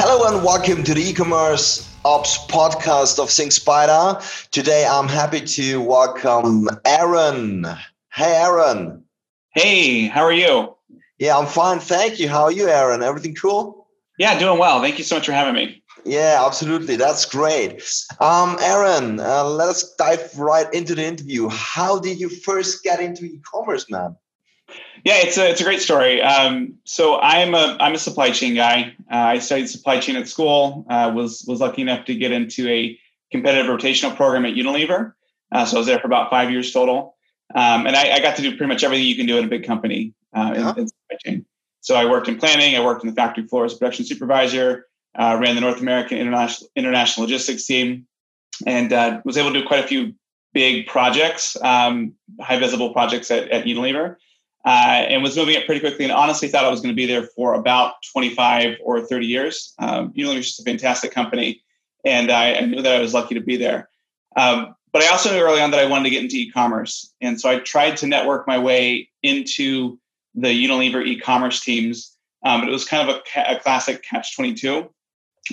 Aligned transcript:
Hello 0.00 0.32
and 0.32 0.44
welcome 0.44 0.84
to 0.84 0.94
the 0.94 1.00
e-commerce 1.00 1.92
ops 2.04 2.38
podcast 2.46 3.18
of 3.18 3.30
SyncSpider. 3.30 4.48
Today 4.52 4.86
I'm 4.88 5.08
happy 5.08 5.40
to 5.40 5.80
welcome 5.80 6.68
Aaron. 6.84 7.66
Hey 8.12 8.36
Aaron. 8.36 9.02
Hey, 9.54 10.06
how 10.06 10.22
are 10.22 10.32
you? 10.32 10.76
Yeah, 11.18 11.36
I'm 11.36 11.46
fine. 11.46 11.80
Thank 11.80 12.20
you. 12.20 12.28
How 12.28 12.44
are 12.44 12.52
you, 12.52 12.68
Aaron? 12.68 13.02
Everything 13.02 13.34
cool? 13.34 13.88
Yeah, 14.20 14.38
doing 14.38 14.60
well. 14.60 14.80
Thank 14.80 14.98
you 14.98 15.04
so 15.04 15.16
much 15.16 15.26
for 15.26 15.32
having 15.32 15.54
me. 15.54 15.82
Yeah, 16.04 16.44
absolutely. 16.46 16.94
That's 16.94 17.24
great. 17.24 17.82
Um, 18.20 18.56
Aaron, 18.60 19.18
uh, 19.18 19.42
let 19.46 19.68
us 19.68 19.96
dive 19.96 20.38
right 20.38 20.72
into 20.72 20.94
the 20.94 21.04
interview. 21.04 21.48
How 21.48 21.98
did 21.98 22.20
you 22.20 22.28
first 22.28 22.84
get 22.84 23.00
into 23.00 23.24
e-commerce, 23.24 23.90
man? 23.90 24.14
Yeah, 25.04 25.14
it's 25.18 25.38
a 25.38 25.48
it's 25.48 25.60
a 25.60 25.64
great 25.64 25.80
story. 25.80 26.20
Um, 26.20 26.74
so 26.84 27.20
I'm 27.20 27.54
a 27.54 27.76
I'm 27.80 27.94
a 27.94 27.98
supply 27.98 28.30
chain 28.30 28.54
guy. 28.54 28.94
Uh, 29.10 29.16
I 29.16 29.38
studied 29.38 29.68
supply 29.68 30.00
chain 30.00 30.16
at 30.16 30.28
school. 30.28 30.84
Uh, 30.88 31.12
was 31.14 31.44
was 31.46 31.60
lucky 31.60 31.82
enough 31.82 32.04
to 32.06 32.14
get 32.14 32.32
into 32.32 32.68
a 32.68 32.98
competitive 33.30 33.66
rotational 33.66 34.14
program 34.16 34.44
at 34.44 34.54
Unilever. 34.54 35.14
Uh, 35.52 35.64
so 35.64 35.76
I 35.76 35.78
was 35.78 35.86
there 35.86 35.98
for 35.98 36.06
about 36.06 36.30
five 36.30 36.50
years 36.50 36.72
total, 36.72 37.16
um, 37.54 37.86
and 37.86 37.96
I, 37.96 38.16
I, 38.16 38.20
got 38.20 38.36
to 38.36 38.42
do 38.42 38.50
pretty 38.50 38.66
much 38.66 38.84
everything 38.84 39.06
you 39.06 39.16
can 39.16 39.24
do 39.24 39.38
in 39.38 39.44
a 39.44 39.48
big 39.48 39.64
company 39.64 40.12
uh, 40.36 40.52
in, 40.54 40.80
in, 40.80 40.88
supply 40.88 41.16
chain. 41.24 41.46
So 41.80 41.94
I 41.94 42.04
worked 42.04 42.28
in 42.28 42.36
planning. 42.36 42.76
I 42.76 42.84
worked 42.84 43.02
in 43.02 43.08
the 43.08 43.16
factory 43.16 43.46
floor 43.46 43.64
as 43.64 43.74
production 43.74 44.04
supervisor. 44.04 44.86
Uh, 45.18 45.38
ran 45.40 45.54
the 45.54 45.62
North 45.62 45.80
American 45.80 46.18
international 46.18 46.68
international 46.76 47.24
logistics 47.24 47.64
team, 47.64 48.06
and 48.66 48.92
uh, 48.92 49.22
was 49.24 49.38
able 49.38 49.52
to 49.54 49.60
do 49.62 49.66
quite 49.66 49.82
a 49.82 49.88
few 49.88 50.14
big 50.52 50.86
projects, 50.86 51.56
um, 51.62 52.12
high 52.40 52.58
visible 52.58 52.92
projects 52.92 53.30
at, 53.30 53.48
at 53.48 53.64
Unilever 53.64 54.16
uh, 54.64 55.04
and 55.08 55.22
was 55.22 55.36
moving 55.36 55.54
it 55.54 55.66
pretty 55.66 55.80
quickly 55.80 56.04
and 56.04 56.12
honestly 56.12 56.48
thought 56.48 56.64
I 56.64 56.70
was 56.70 56.80
going 56.80 56.92
to 56.92 56.96
be 56.96 57.06
there 57.06 57.22
for 57.22 57.54
about 57.54 57.94
25 58.12 58.76
or 58.82 59.00
30 59.00 59.26
years. 59.26 59.74
Um, 59.78 60.12
Unilever 60.12 60.38
is 60.38 60.46
just 60.46 60.60
a 60.60 60.64
fantastic 60.64 61.12
company, 61.12 61.62
and 62.04 62.30
I, 62.30 62.54
I, 62.54 62.60
knew 62.62 62.82
that 62.82 62.96
I 62.96 63.00
was 63.00 63.14
lucky 63.14 63.34
to 63.34 63.40
be 63.40 63.56
there. 63.56 63.88
Um, 64.36 64.74
but 64.92 65.02
I 65.02 65.08
also 65.08 65.32
knew 65.32 65.40
early 65.40 65.60
on 65.60 65.70
that 65.70 65.80
I 65.80 65.86
wanted 65.86 66.04
to 66.04 66.10
get 66.10 66.22
into 66.22 66.36
e-commerce, 66.36 67.12
and 67.20 67.40
so 67.40 67.48
I 67.48 67.58
tried 67.60 67.96
to 67.98 68.06
network 68.06 68.46
my 68.46 68.58
way 68.58 69.08
into 69.22 69.98
the 70.34 70.48
Unilever 70.48 71.06
e-commerce 71.06 71.60
teams. 71.60 72.14
Um, 72.44 72.60
but 72.60 72.68
it 72.68 72.72
was 72.72 72.84
kind 72.84 73.08
of 73.08 73.16
a, 73.16 73.56
a 73.56 73.60
classic 73.60 74.04
catch-22, 74.04 74.88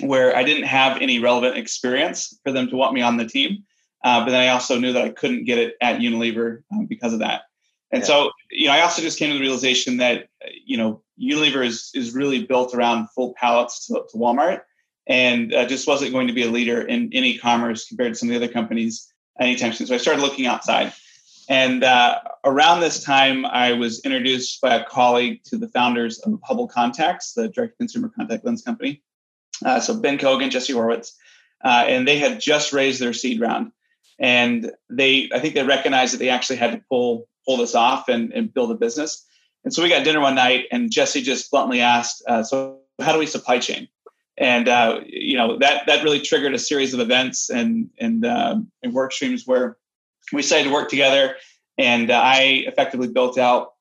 where 0.00 0.36
I 0.36 0.44
didn't 0.44 0.64
have 0.64 1.00
any 1.00 1.18
relevant 1.18 1.56
experience 1.56 2.38
for 2.44 2.52
them 2.52 2.68
to 2.68 2.76
want 2.76 2.94
me 2.94 3.02
on 3.02 3.16
the 3.16 3.26
team. 3.26 3.64
Uh, 4.04 4.24
but 4.24 4.30
then 4.30 4.40
I 4.40 4.48
also 4.48 4.78
knew 4.78 4.92
that 4.92 5.04
I 5.04 5.08
couldn't 5.08 5.44
get 5.44 5.58
it 5.58 5.74
at 5.80 6.00
Unilever 6.00 6.62
um, 6.72 6.86
because 6.86 7.12
of 7.12 7.20
that. 7.20 7.42
And 7.92 8.02
yeah. 8.02 8.06
so, 8.06 8.30
you 8.50 8.66
know, 8.66 8.72
I 8.72 8.80
also 8.80 9.02
just 9.02 9.18
came 9.18 9.30
to 9.30 9.34
the 9.34 9.40
realization 9.40 9.98
that, 9.98 10.28
you 10.64 10.76
know, 10.76 11.02
Unilever 11.20 11.64
is, 11.64 11.90
is 11.94 12.14
really 12.14 12.44
built 12.44 12.74
around 12.74 13.08
full 13.10 13.34
pallets 13.34 13.86
to, 13.86 14.04
to 14.10 14.16
Walmart 14.16 14.62
and 15.06 15.54
uh, 15.54 15.66
just 15.66 15.86
wasn't 15.86 16.12
going 16.12 16.26
to 16.26 16.32
be 16.32 16.42
a 16.42 16.50
leader 16.50 16.82
in, 16.82 17.12
in 17.12 17.24
e-commerce 17.24 17.86
compared 17.86 18.12
to 18.12 18.18
some 18.18 18.28
of 18.28 18.38
the 18.38 18.44
other 18.44 18.52
companies 18.52 19.12
anytime 19.40 19.72
soon. 19.72 19.86
So 19.86 19.94
I 19.94 19.98
started 19.98 20.20
looking 20.20 20.46
outside. 20.46 20.92
And 21.48 21.84
uh, 21.84 22.18
around 22.44 22.80
this 22.80 23.04
time, 23.04 23.46
I 23.46 23.72
was 23.72 24.00
introduced 24.04 24.60
by 24.60 24.74
a 24.74 24.84
colleague 24.84 25.44
to 25.44 25.56
the 25.56 25.68
founders 25.68 26.18
of 26.20 26.40
Hubble 26.42 26.66
Contacts, 26.66 27.34
the 27.34 27.48
direct 27.48 27.78
consumer 27.78 28.10
contact 28.14 28.44
lens 28.44 28.62
company. 28.62 29.02
Uh, 29.64 29.78
so 29.78 29.98
Ben 29.98 30.18
Cogan, 30.18 30.50
Jesse 30.50 30.72
Horowitz, 30.72 31.16
uh, 31.64 31.84
and 31.86 32.06
they 32.06 32.18
had 32.18 32.40
just 32.40 32.72
raised 32.72 33.00
their 33.00 33.12
seed 33.12 33.40
round. 33.40 33.70
And 34.18 34.72
they, 34.90 35.30
I 35.32 35.38
think 35.38 35.54
they 35.54 35.62
recognized 35.62 36.14
that 36.14 36.18
they 36.18 36.30
actually 36.30 36.56
had 36.56 36.72
to 36.72 36.82
pull 36.88 37.28
pull 37.46 37.56
this 37.58 37.74
off 37.74 38.08
and, 38.08 38.32
and 38.32 38.52
build 38.52 38.70
a 38.70 38.74
business. 38.74 39.24
And 39.64 39.72
so 39.72 39.82
we 39.82 39.88
got 39.88 40.04
dinner 40.04 40.20
one 40.20 40.34
night, 40.34 40.66
and 40.70 40.90
Jesse 40.90 41.22
just 41.22 41.50
bluntly 41.50 41.80
asked, 41.80 42.22
uh, 42.28 42.42
"So 42.42 42.78
how 43.00 43.12
do 43.12 43.18
we 43.18 43.26
supply 43.26 43.58
chain?" 43.58 43.88
And 44.38 44.68
uh, 44.68 45.00
you 45.06 45.36
know 45.36 45.58
that 45.58 45.86
that 45.86 46.04
really 46.04 46.20
triggered 46.20 46.54
a 46.54 46.58
series 46.58 46.94
of 46.94 47.00
events 47.00 47.50
and 47.50 47.90
and, 47.98 48.24
um, 48.24 48.70
and 48.82 48.92
work 48.92 49.12
streams 49.12 49.44
where 49.44 49.76
we 50.32 50.42
decided 50.42 50.68
to 50.68 50.72
work 50.72 50.88
together, 50.88 51.34
and 51.78 52.10
uh, 52.10 52.20
I 52.20 52.64
effectively 52.66 53.08
built 53.08 53.38
out 53.38 53.72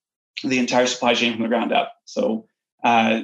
the 0.43 0.57
entire 0.57 0.87
supply 0.87 1.13
chain 1.13 1.33
from 1.33 1.43
the 1.43 1.49
ground 1.49 1.71
up. 1.71 1.93
So 2.05 2.47
uh, 2.83 3.21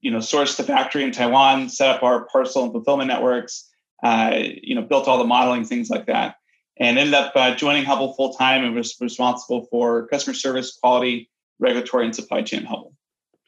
you 0.00 0.10
know, 0.10 0.18
sourced 0.18 0.56
the 0.56 0.64
factory 0.64 1.04
in 1.04 1.12
Taiwan, 1.12 1.68
set 1.68 1.88
up 1.88 2.02
our 2.02 2.26
parcel 2.26 2.64
and 2.64 2.72
fulfillment 2.72 3.08
networks, 3.08 3.70
uh, 4.02 4.32
you 4.34 4.74
know, 4.74 4.82
built 4.82 5.06
all 5.06 5.18
the 5.18 5.24
modeling, 5.24 5.64
things 5.64 5.88
like 5.88 6.06
that 6.06 6.34
and 6.78 6.98
ended 6.98 7.14
up 7.14 7.32
uh, 7.34 7.54
joining 7.54 7.84
Hubble 7.84 8.14
full 8.14 8.34
time 8.34 8.64
and 8.64 8.74
was 8.74 8.96
responsible 9.00 9.66
for 9.70 10.06
customer 10.08 10.34
service, 10.34 10.76
quality, 10.76 11.30
regulatory, 11.58 12.04
and 12.04 12.14
supply 12.14 12.42
chain 12.42 12.64
Hubble. 12.64 12.94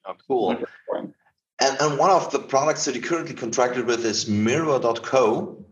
Oh, 0.07 0.15
cool. 0.27 0.57
And, 1.61 1.81
and 1.81 1.99
one 1.99 2.11
of 2.11 2.31
the 2.31 2.39
products 2.39 2.85
that 2.85 2.95
you 2.95 3.01
currently 3.01 3.35
contracted 3.35 3.87
with 3.87 4.05
is 4.05 4.29
Mirror.co, 4.29 5.65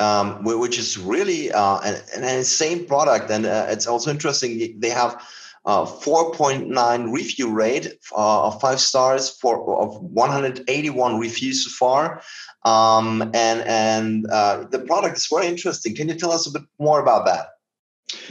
um, 0.00 0.44
which 0.44 0.78
is 0.78 0.98
really 0.98 1.52
uh, 1.52 1.80
an, 1.80 2.00
an, 2.16 2.24
insane 2.24 2.86
product. 2.86 3.30
And 3.30 3.46
uh, 3.46 3.66
it's 3.68 3.86
also 3.86 4.10
interesting, 4.10 4.80
they 4.80 4.90
have 4.90 5.22
uh, 5.66 5.84
4.9 5.84 7.12
review 7.12 7.52
rate 7.52 7.88
uh, 8.16 8.46
of 8.46 8.60
five 8.60 8.80
stars 8.80 9.28
for 9.28 9.78
of 9.80 10.00
181 10.00 11.18
reviews 11.18 11.64
so 11.64 11.70
far. 11.70 12.22
Um, 12.64 13.22
and 13.34 13.60
and 13.62 14.26
uh, 14.30 14.64
the 14.70 14.78
product 14.78 15.16
is 15.16 15.26
very 15.26 15.46
interesting. 15.46 15.94
Can 15.94 16.08
you 16.08 16.14
tell 16.14 16.32
us 16.32 16.46
a 16.46 16.52
bit 16.52 16.62
more 16.78 17.00
about 17.00 17.26
that? 17.26 17.48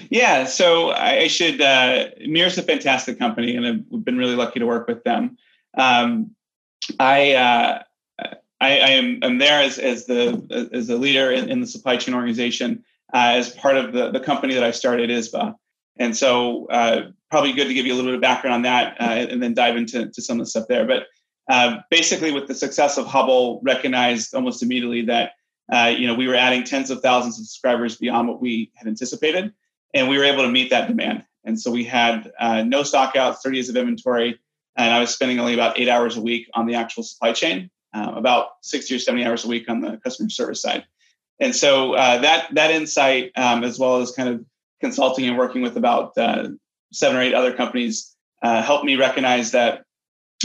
Yeah 0.09 0.45
so 0.45 0.91
i 0.91 1.27
should 1.27 1.59
uh, 1.59 2.05
mirror's 2.25 2.57
a 2.57 2.63
fantastic 2.63 3.19
company 3.19 3.57
and 3.57 3.65
i've 3.65 4.05
been 4.05 4.17
really 4.17 4.35
lucky 4.35 4.59
to 4.59 4.65
work 4.65 4.87
with 4.87 5.03
them. 5.03 5.37
Um, 5.77 6.31
i 6.99 7.33
uh, 7.33 7.83
I, 8.61 8.79
I 8.79 8.89
am 8.91 9.19
I'm 9.21 9.37
there 9.37 9.61
as, 9.61 9.77
as 9.77 10.05
the 10.05 10.69
as 10.71 10.89
a 10.89 10.95
leader 10.95 11.29
in, 11.29 11.49
in 11.49 11.59
the 11.59 11.67
supply 11.67 11.97
chain 11.97 12.15
organization 12.15 12.85
uh, 13.13 13.33
as 13.35 13.49
part 13.49 13.75
of 13.75 13.91
the, 13.91 14.11
the 14.11 14.19
company 14.19 14.53
that 14.53 14.63
I 14.63 14.71
started 14.71 15.09
Izba. 15.09 15.55
And 15.97 16.15
so, 16.15 16.67
uh, 16.67 17.11
probably 17.31 17.53
good 17.53 17.67
to 17.67 17.73
give 17.73 17.85
you 17.85 17.93
a 17.93 17.95
little 17.95 18.11
bit 18.11 18.15
of 18.15 18.21
background 18.21 18.55
on 18.55 18.61
that, 18.63 18.99
uh, 18.99 19.27
and 19.31 19.41
then 19.41 19.53
dive 19.53 19.77
into 19.77 20.09
to 20.09 20.21
some 20.21 20.39
of 20.39 20.45
the 20.45 20.49
stuff 20.49 20.67
there. 20.67 20.85
But 20.85 21.07
uh, 21.49 21.77
basically, 21.89 22.31
with 22.31 22.47
the 22.47 22.55
success 22.55 22.97
of 22.97 23.05
Hubble, 23.05 23.61
recognized 23.63 24.33
almost 24.33 24.63
immediately 24.63 25.03
that 25.03 25.31
uh, 25.71 25.93
you 25.97 26.07
know 26.07 26.15
we 26.15 26.27
were 26.27 26.35
adding 26.35 26.63
tens 26.63 26.91
of 26.91 27.01
thousands 27.01 27.39
of 27.39 27.45
subscribers 27.45 27.97
beyond 27.97 28.27
what 28.27 28.41
we 28.41 28.71
had 28.75 28.87
anticipated, 28.87 29.53
and 29.93 30.09
we 30.09 30.17
were 30.17 30.23
able 30.23 30.43
to 30.43 30.49
meet 30.49 30.69
that 30.71 30.87
demand. 30.87 31.23
And 31.45 31.59
so 31.59 31.71
we 31.71 31.83
had 31.83 32.31
uh, 32.39 32.63
no 32.63 32.81
stockouts, 32.81 33.37
30 33.43 33.57
days 33.57 33.69
of 33.69 33.77
inventory, 33.77 34.39
and 34.75 34.93
I 34.93 34.99
was 34.99 35.11
spending 35.11 35.39
only 35.39 35.53
about 35.53 35.79
eight 35.79 35.87
hours 35.87 36.17
a 36.17 36.21
week 36.21 36.49
on 36.55 36.65
the 36.65 36.73
actual 36.73 37.03
supply 37.03 37.33
chain, 37.33 37.69
uh, 37.93 38.13
about 38.15 38.47
60 38.63 38.95
or 38.95 38.99
70 38.99 39.25
hours 39.25 39.45
a 39.45 39.47
week 39.47 39.69
on 39.69 39.81
the 39.81 39.97
customer 40.03 40.29
service 40.29 40.61
side. 40.61 40.85
And 41.39 41.55
so 41.55 41.93
that 41.95 42.47
that 42.55 42.71
insight, 42.71 43.31
um, 43.35 43.63
as 43.63 43.77
well 43.77 44.01
as 44.01 44.11
kind 44.11 44.29
of 44.29 44.45
consulting 44.85 45.27
and 45.27 45.37
working 45.37 45.61
with 45.63 45.77
about 45.77 46.15
uh, 46.17 46.49
seven 46.93 47.17
or 47.17 47.21
eight 47.21 47.33
other 47.33 47.53
companies 47.53 48.15
uh, 48.43 48.61
helped 48.61 48.85
me 48.85 48.95
recognize 48.95 49.51
that 49.51 49.83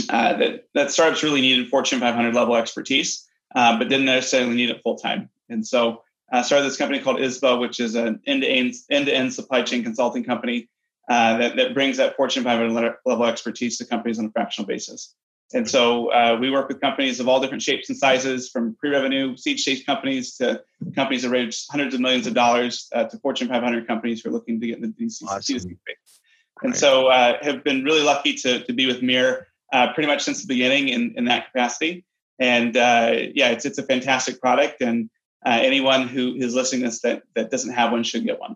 uh, 0.09 0.33
that 0.37 0.65
that 0.73 0.89
startups 0.89 1.21
really 1.21 1.41
needed 1.41 1.69
Fortune 1.69 1.99
500 1.99 2.33
level 2.33 2.55
expertise, 2.55 3.27
uh, 3.55 3.77
but 3.77 3.87
didn't 3.87 4.05
necessarily 4.05 4.55
need 4.55 4.71
it 4.71 4.81
full 4.81 4.97
time. 4.97 5.29
And 5.49 5.65
so 5.65 6.01
I 6.31 6.41
started 6.41 6.65
this 6.65 6.77
company 6.77 6.99
called 6.99 7.17
Izba, 7.17 7.59
which 7.59 7.79
is 7.79 7.93
an 7.93 8.19
end-to-end 8.25 8.73
end-to-end 8.89 9.33
supply 9.33 9.61
chain 9.61 9.83
consulting 9.83 10.23
company 10.23 10.69
that, 11.07 11.55
that 11.57 11.73
brings 11.73 11.97
that 11.97 12.15
Fortune 12.15 12.43
500 12.43 12.95
level 13.05 13.25
expertise 13.25 13.77
to 13.77 13.85
companies 13.85 14.17
on 14.17 14.25
a 14.25 14.31
fractional 14.31 14.67
basis. 14.67 15.13
And 15.53 15.69
so 15.69 16.11
uh, 16.11 16.37
we 16.39 16.49
work 16.49 16.67
with 16.67 16.79
companies 16.79 17.19
of 17.19 17.27
all 17.27 17.41
different 17.41 17.61
shapes 17.61 17.89
and 17.89 17.97
sizes, 17.97 18.49
from 18.49 18.75
pre-revenue 18.75 19.35
seed 19.35 19.59
stage 19.59 19.85
companies 19.85 20.37
to 20.37 20.63
companies 20.95 21.23
that 21.23 21.29
raise 21.29 21.67
hundreds 21.69 21.93
of 21.93 22.01
millions 22.01 22.27
of 22.27 22.33
dollars 22.33 22.87
uh, 22.93 23.03
to 23.05 23.17
Fortune 23.17 23.47
500 23.47 23.87
companies 23.87 24.21
who 24.21 24.29
are 24.29 24.33
looking 24.33 24.59
to 24.61 24.67
get 24.67 24.77
in 24.77 24.81
the 24.81 24.87
DC 24.87 25.23
awesome. 25.27 25.59
space. 25.59 26.19
And 26.63 26.75
so 26.75 27.07
uh, 27.07 27.37
have 27.41 27.63
been 27.63 27.83
really 27.83 28.03
lucky 28.03 28.33
to, 28.35 28.63
to 28.63 28.73
be 28.73 28.85
with 28.85 29.01
Mir 29.01 29.47
uh, 29.73 29.93
pretty 29.93 30.07
much 30.07 30.21
since 30.21 30.41
the 30.41 30.47
beginning 30.47 30.89
in, 30.89 31.15
in 31.17 31.25
that 31.25 31.51
capacity. 31.51 32.05
And 32.39 32.75
uh, 32.77 33.13
yeah, 33.33 33.49
it's, 33.49 33.65
it's 33.65 33.77
a 33.77 33.83
fantastic 33.83 34.39
product. 34.39 34.81
And 34.81 35.09
uh, 35.45 35.59
anyone 35.61 36.07
who 36.07 36.35
is 36.35 36.53
listening 36.53 36.81
to 36.81 36.87
this 36.87 37.01
that, 37.01 37.23
that 37.35 37.51
doesn't 37.51 37.73
have 37.73 37.91
one 37.91 38.03
should 38.03 38.25
get 38.25 38.39
one. 38.39 38.55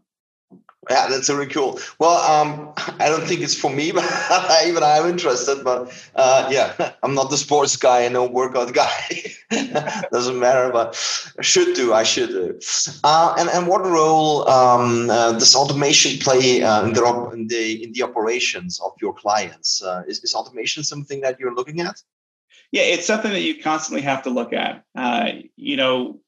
Yeah, 0.89 1.07
that's 1.07 1.29
very 1.29 1.47
cool. 1.47 1.79
Well, 1.99 2.17
um, 2.17 2.73
I 2.99 3.09
don't 3.09 3.25
think 3.25 3.41
it's 3.41 3.55
for 3.55 3.71
me, 3.71 3.91
but 3.91 4.05
even 4.65 4.83
I'm 4.83 5.07
interested. 5.07 5.63
But 5.63 5.91
uh, 6.15 6.47
yeah, 6.51 6.93
I'm 7.03 7.15
not 7.15 7.29
the 7.29 7.37
sports 7.37 7.75
guy 7.75 8.01
and 8.01 8.13
no 8.13 8.25
workout 8.25 8.73
guy. 8.73 9.33
Doesn't 10.11 10.39
matter, 10.39 10.71
but 10.71 10.95
I 11.37 11.41
should 11.41 11.75
do. 11.75 11.93
I 11.93 12.03
should 12.03 12.29
do. 12.29 12.59
Uh, 13.03 13.35
and 13.37 13.49
and 13.49 13.67
what 13.67 13.83
role 13.85 14.47
um, 14.49 15.09
uh, 15.09 15.33
does 15.33 15.55
automation 15.55 16.19
play 16.19 16.61
uh, 16.61 16.85
in 16.85 16.93
the 16.93 17.29
in 17.33 17.47
the 17.47 17.83
in 17.83 17.91
the 17.93 18.03
operations 18.03 18.79
of 18.83 18.91
your 19.01 19.13
clients? 19.13 19.81
Uh, 19.81 20.03
is, 20.07 20.23
is 20.23 20.33
automation 20.33 20.83
something 20.83 21.21
that 21.21 21.39
you're 21.39 21.55
looking 21.55 21.81
at? 21.81 22.01
Yeah, 22.71 22.83
it's 22.83 23.07
something 23.07 23.31
that 23.31 23.41
you 23.41 23.61
constantly 23.61 24.01
have 24.01 24.23
to 24.23 24.29
look 24.29 24.51
at. 24.51 24.83
Uh, 24.95 25.31
you 25.55 25.77
know, 25.77 26.19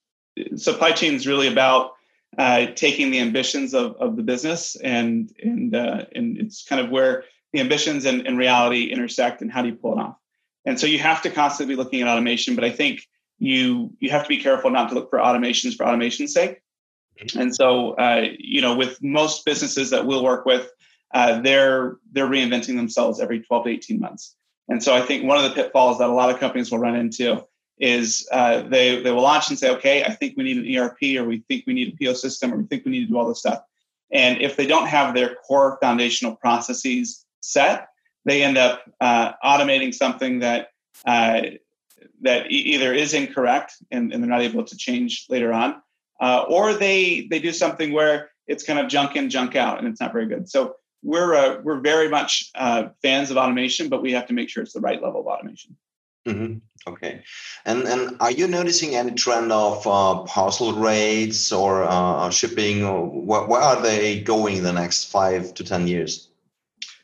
supply 0.56 0.92
chain 0.92 1.14
is 1.14 1.28
really 1.28 1.48
about 1.48 1.97
uh, 2.38 2.68
taking 2.76 3.10
the 3.10 3.20
ambitions 3.20 3.74
of, 3.74 3.96
of 4.00 4.16
the 4.16 4.24
business 4.24 4.76
and 4.76 5.32
and 5.42 5.76
uh, 5.76 6.06
and 6.14 6.38
it's 6.38 6.64
kind 6.64 6.80
of 6.80 6.92
where 6.92 7.24
the 7.54 7.60
ambitions 7.60 8.06
and, 8.06 8.28
and 8.28 8.38
reality 8.38 8.86
intersect 8.86 9.42
and 9.42 9.52
how 9.52 9.62
do 9.62 9.70
you 9.70 9.76
pull 9.76 9.94
it 9.94 10.02
off? 10.02 10.18
And 10.66 10.80
so 10.80 10.86
you 10.86 11.00
have 11.00 11.22
to 11.24 11.30
constantly 11.30 11.74
be 11.74 11.82
looking 11.82 12.02
at 12.02 12.08
automation 12.08 12.56
but 12.56 12.64
i 12.64 12.70
think 12.70 13.02
you 13.40 13.92
you 14.00 14.10
have 14.10 14.24
to 14.24 14.30
be 14.30 14.38
careful 14.38 14.70
not 14.70 14.90
to 14.90 14.96
look 14.96 15.10
for 15.10 15.20
automations 15.20 15.76
for 15.76 15.86
automation's 15.86 16.34
sake. 16.34 16.62
Mm-hmm. 17.20 17.40
and 17.40 17.56
so 17.56 17.94
uh, 17.94 18.26
you 18.38 18.62
know 18.62 18.76
with 18.76 19.02
most 19.02 19.44
businesses 19.44 19.90
that 19.90 20.06
we'll 20.06 20.24
work 20.24 20.46
with 20.46 20.70
uh, 21.14 21.42
they're 21.42 21.98
they're 22.12 22.28
reinventing 22.28 22.76
themselves 22.76 23.20
every 23.20 23.42
12 23.42 23.64
to 23.64 23.70
18 23.72 24.00
months. 24.00 24.36
And 24.70 24.84
so 24.84 24.94
i 24.94 25.02
think 25.02 25.24
one 25.24 25.38
of 25.38 25.44
the 25.44 25.56
pitfalls 25.56 25.98
that 25.98 26.10
a 26.10 26.14
lot 26.14 26.30
of 26.30 26.40
companies 26.40 26.72
will 26.72 26.80
run 26.80 26.96
into 26.96 27.44
is 27.80 28.28
uh, 28.32 28.62
they 28.62 29.02
they 29.02 29.12
will 29.12 29.22
launch 29.22 29.50
and 29.50 29.60
say, 29.60 29.70
okay, 29.72 30.04
I 30.04 30.12
think 30.12 30.36
we 30.36 30.44
need 30.44 30.58
an 30.58 30.84
ERP, 30.84 31.20
or 31.20 31.26
we 31.26 31.44
think 31.48 31.66
we 31.68 31.74
need 31.74 31.94
a 31.94 32.06
PO 32.06 32.14
system, 32.14 32.54
or 32.54 32.58
we 32.58 32.66
think 32.66 32.86
we 32.86 32.92
need 32.92 33.06
to 33.06 33.12
do 33.12 33.18
all 33.18 33.28
this 33.28 33.40
stuff. 33.40 33.64
And 34.12 34.42
if 34.42 34.56
they 34.56 34.66
don't 34.66 34.88
have 34.88 35.14
their 35.14 35.36
core 35.36 35.78
foundational 35.82 36.36
processes 36.36 37.26
set, 37.42 37.90
they 38.26 38.44
end 38.44 38.58
up 38.58 38.82
uh, 39.00 39.34
automating 39.44 39.94
something 39.94 40.40
that 40.40 40.70
uh, 41.06 41.42
that 42.22 42.52
e- 42.52 42.74
either 42.74 42.94
is 42.94 43.14
incorrect 43.14 43.74
and, 43.92 44.12
and, 44.12 44.24
they're 44.24 44.30
not 44.30 44.42
able 44.42 44.64
to 44.64 44.76
change 44.76 45.26
later 45.30 45.54
on, 45.54 45.82
uh, 46.20 46.46
or 46.50 46.74
they 46.74 47.28
they 47.30 47.40
do 47.40 47.52
something 47.52 47.92
where 47.92 48.32
it's 48.48 48.64
kind 48.64 48.80
of 48.80 48.88
junk 48.88 49.16
in, 49.16 49.30
junk 49.30 49.56
out, 49.56 49.78
and 49.78 49.88
it's 49.88 50.02
not 50.02 50.14
very 50.14 50.26
good. 50.26 50.50
So 50.50 50.76
we're 51.04 51.36
uh, 51.36 51.62
we're 51.64 51.80
very 51.80 52.10
much 52.10 52.50
uh, 52.56 52.90
fans 53.02 53.30
of 53.30 53.38
automation, 53.38 53.90
but 53.90 54.02
we 54.02 54.14
have 54.14 54.28
to 54.28 54.34
make 54.34 54.50
sure 54.50 54.64
it's 54.64 54.74
the 54.74 54.82
right 54.82 55.02
level 55.02 55.22
of 55.22 55.28
automation. 55.28 55.76
Mm-hmm. 56.28 56.58
Okay, 56.88 57.22
and 57.66 57.84
and 57.84 58.18
are 58.20 58.32
you 58.32 58.48
noticing 58.48 58.96
any 58.96 59.12
trend 59.12 59.52
of 59.52 59.86
uh, 59.88 60.24
parcel 60.24 60.74
rates 60.74 61.52
or 61.52 61.84
uh, 61.84 62.30
shipping? 62.30 62.84
Or 62.84 63.08
wh- 63.08 63.50
where 63.50 63.62
are 63.62 63.82
they 63.82 64.22
going 64.22 64.58
in 64.58 64.64
the 64.64 64.74
next 64.74 65.06
five 65.06 65.54
to 65.56 65.64
ten 65.64 65.88
years? 65.88 66.30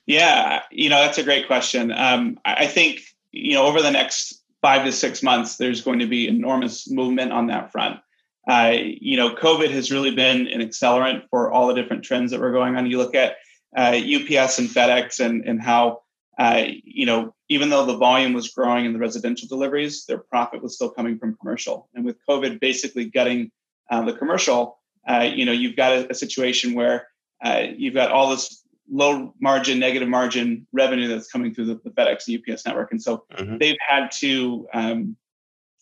Yeah, 0.05 0.61
you 0.71 0.89
know 0.89 1.01
that's 1.01 1.17
a 1.17 1.23
great 1.23 1.47
question. 1.47 1.91
Um, 1.91 2.39
I 2.45 2.67
think 2.67 3.01
you 3.31 3.53
know 3.53 3.65
over 3.65 3.81
the 3.81 3.91
next 3.91 4.41
five 4.61 4.85
to 4.85 4.91
six 4.91 5.23
months, 5.23 5.57
there's 5.57 5.81
going 5.81 5.99
to 5.99 6.07
be 6.07 6.27
enormous 6.27 6.89
movement 6.89 7.31
on 7.33 7.47
that 7.47 7.71
front. 7.71 7.99
Uh, 8.47 8.73
you 8.81 9.15
know, 9.15 9.35
COVID 9.35 9.71
has 9.71 9.91
really 9.91 10.13
been 10.13 10.47
an 10.47 10.59
accelerant 10.59 11.29
for 11.29 11.51
all 11.51 11.67
the 11.67 11.73
different 11.73 12.03
trends 12.03 12.31
that 12.31 12.41
were 12.41 12.51
going 12.51 12.75
on. 12.75 12.89
You 12.89 12.97
look 12.97 13.15
at 13.15 13.37
UPS 13.75 14.59
uh, 14.59 14.61
and 14.61 14.69
FedEx 14.69 15.19
and 15.19 15.45
and 15.45 15.61
how 15.61 16.03
uh, 16.37 16.63
you 16.83 17.05
know, 17.05 17.33
even 17.49 17.69
though 17.69 17.85
the 17.85 17.97
volume 17.97 18.33
was 18.33 18.49
growing 18.49 18.85
in 18.85 18.93
the 18.93 18.99
residential 18.99 19.47
deliveries, 19.47 20.05
their 20.05 20.17
profit 20.17 20.63
was 20.63 20.75
still 20.75 20.89
coming 20.89 21.17
from 21.17 21.37
commercial. 21.37 21.89
And 21.93 22.03
with 22.03 22.17
COVID 22.27 22.59
basically 22.59 23.05
gutting 23.05 23.51
uh, 23.91 24.03
the 24.03 24.13
commercial, 24.13 24.79
uh, 25.07 25.29
you 25.33 25.45
know, 25.45 25.51
you've 25.51 25.75
got 25.75 25.91
a, 25.91 26.11
a 26.11 26.13
situation 26.13 26.73
where 26.73 27.07
uh, 27.43 27.63
you've 27.75 27.93
got 27.93 28.11
all 28.11 28.29
this 28.31 28.63
low 28.89 29.33
margin, 29.39 29.77
negative 29.79 30.09
margin 30.09 30.65
revenue 30.71 31.07
that's 31.07 31.31
coming 31.31 31.53
through 31.53 31.65
the, 31.65 31.79
the 31.83 31.91
FedEx 31.91 32.27
and 32.27 32.39
UPS 32.39 32.65
network, 32.65 32.91
and 32.91 33.01
so 33.01 33.25
mm-hmm. 33.33 33.57
they've 33.57 33.77
had 33.85 34.09
to 34.11 34.67
um, 34.73 35.15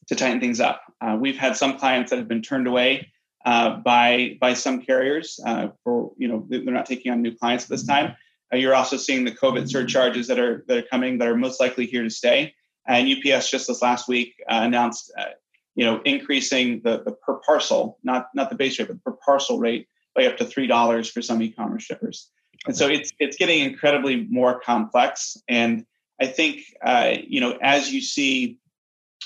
to 0.07 0.15
tighten 0.15 0.39
things 0.39 0.59
up. 0.59 0.81
Uh, 0.99 1.17
we've 1.19 1.37
had 1.37 1.55
some 1.55 1.77
clients 1.77 2.09
that 2.09 2.17
have 2.17 2.27
been 2.27 2.41
turned 2.41 2.67
away 2.67 3.11
uh, 3.45 3.77
by 3.77 4.37
by 4.41 4.53
some 4.53 4.81
carriers 4.81 5.39
for 5.83 6.11
you 6.17 6.27
know 6.27 6.45
they're 6.49 6.61
not 6.63 6.87
taking 6.87 7.11
on 7.11 7.21
new 7.21 7.35
clients 7.35 7.65
at 7.65 7.69
this 7.69 7.85
time. 7.85 8.15
Uh, 8.53 8.57
you're 8.57 8.75
also 8.75 8.97
seeing 8.97 9.23
the 9.23 9.31
COVID 9.31 9.69
surcharges 9.69 10.27
that 10.27 10.39
are 10.39 10.63
that 10.67 10.77
are 10.77 10.87
coming 10.89 11.17
that 11.17 11.27
are 11.27 11.37
most 11.37 11.59
likely 11.59 11.85
here 11.85 12.03
to 12.03 12.09
stay. 12.09 12.53
And 12.87 13.07
UPS 13.07 13.49
just 13.49 13.67
this 13.67 13.81
last 13.81 14.07
week 14.07 14.33
uh, 14.49 14.61
announced, 14.63 15.11
uh, 15.17 15.25
you 15.75 15.85
know, 15.85 16.01
increasing 16.03 16.81
the, 16.83 17.03
the 17.03 17.11
per 17.11 17.39
parcel, 17.45 17.99
not 18.03 18.27
not 18.33 18.49
the 18.49 18.55
base 18.55 18.79
rate, 18.79 18.87
but 18.87 18.95
the 18.95 19.11
per 19.11 19.17
parcel 19.25 19.59
rate 19.59 19.87
by 20.15 20.25
up 20.25 20.37
to 20.37 20.45
three 20.45 20.67
dollars 20.67 21.09
for 21.09 21.21
some 21.21 21.41
e-commerce 21.41 21.83
shippers. 21.83 22.29
And 22.67 22.75
so 22.75 22.87
it's 22.87 23.11
it's 23.19 23.37
getting 23.37 23.63
incredibly 23.63 24.27
more 24.29 24.59
complex. 24.59 25.37
And 25.47 25.85
I 26.19 26.27
think 26.27 26.63
uh, 26.83 27.15
you 27.25 27.39
know 27.39 27.57
as 27.61 27.91
you 27.91 28.01
see, 28.01 28.57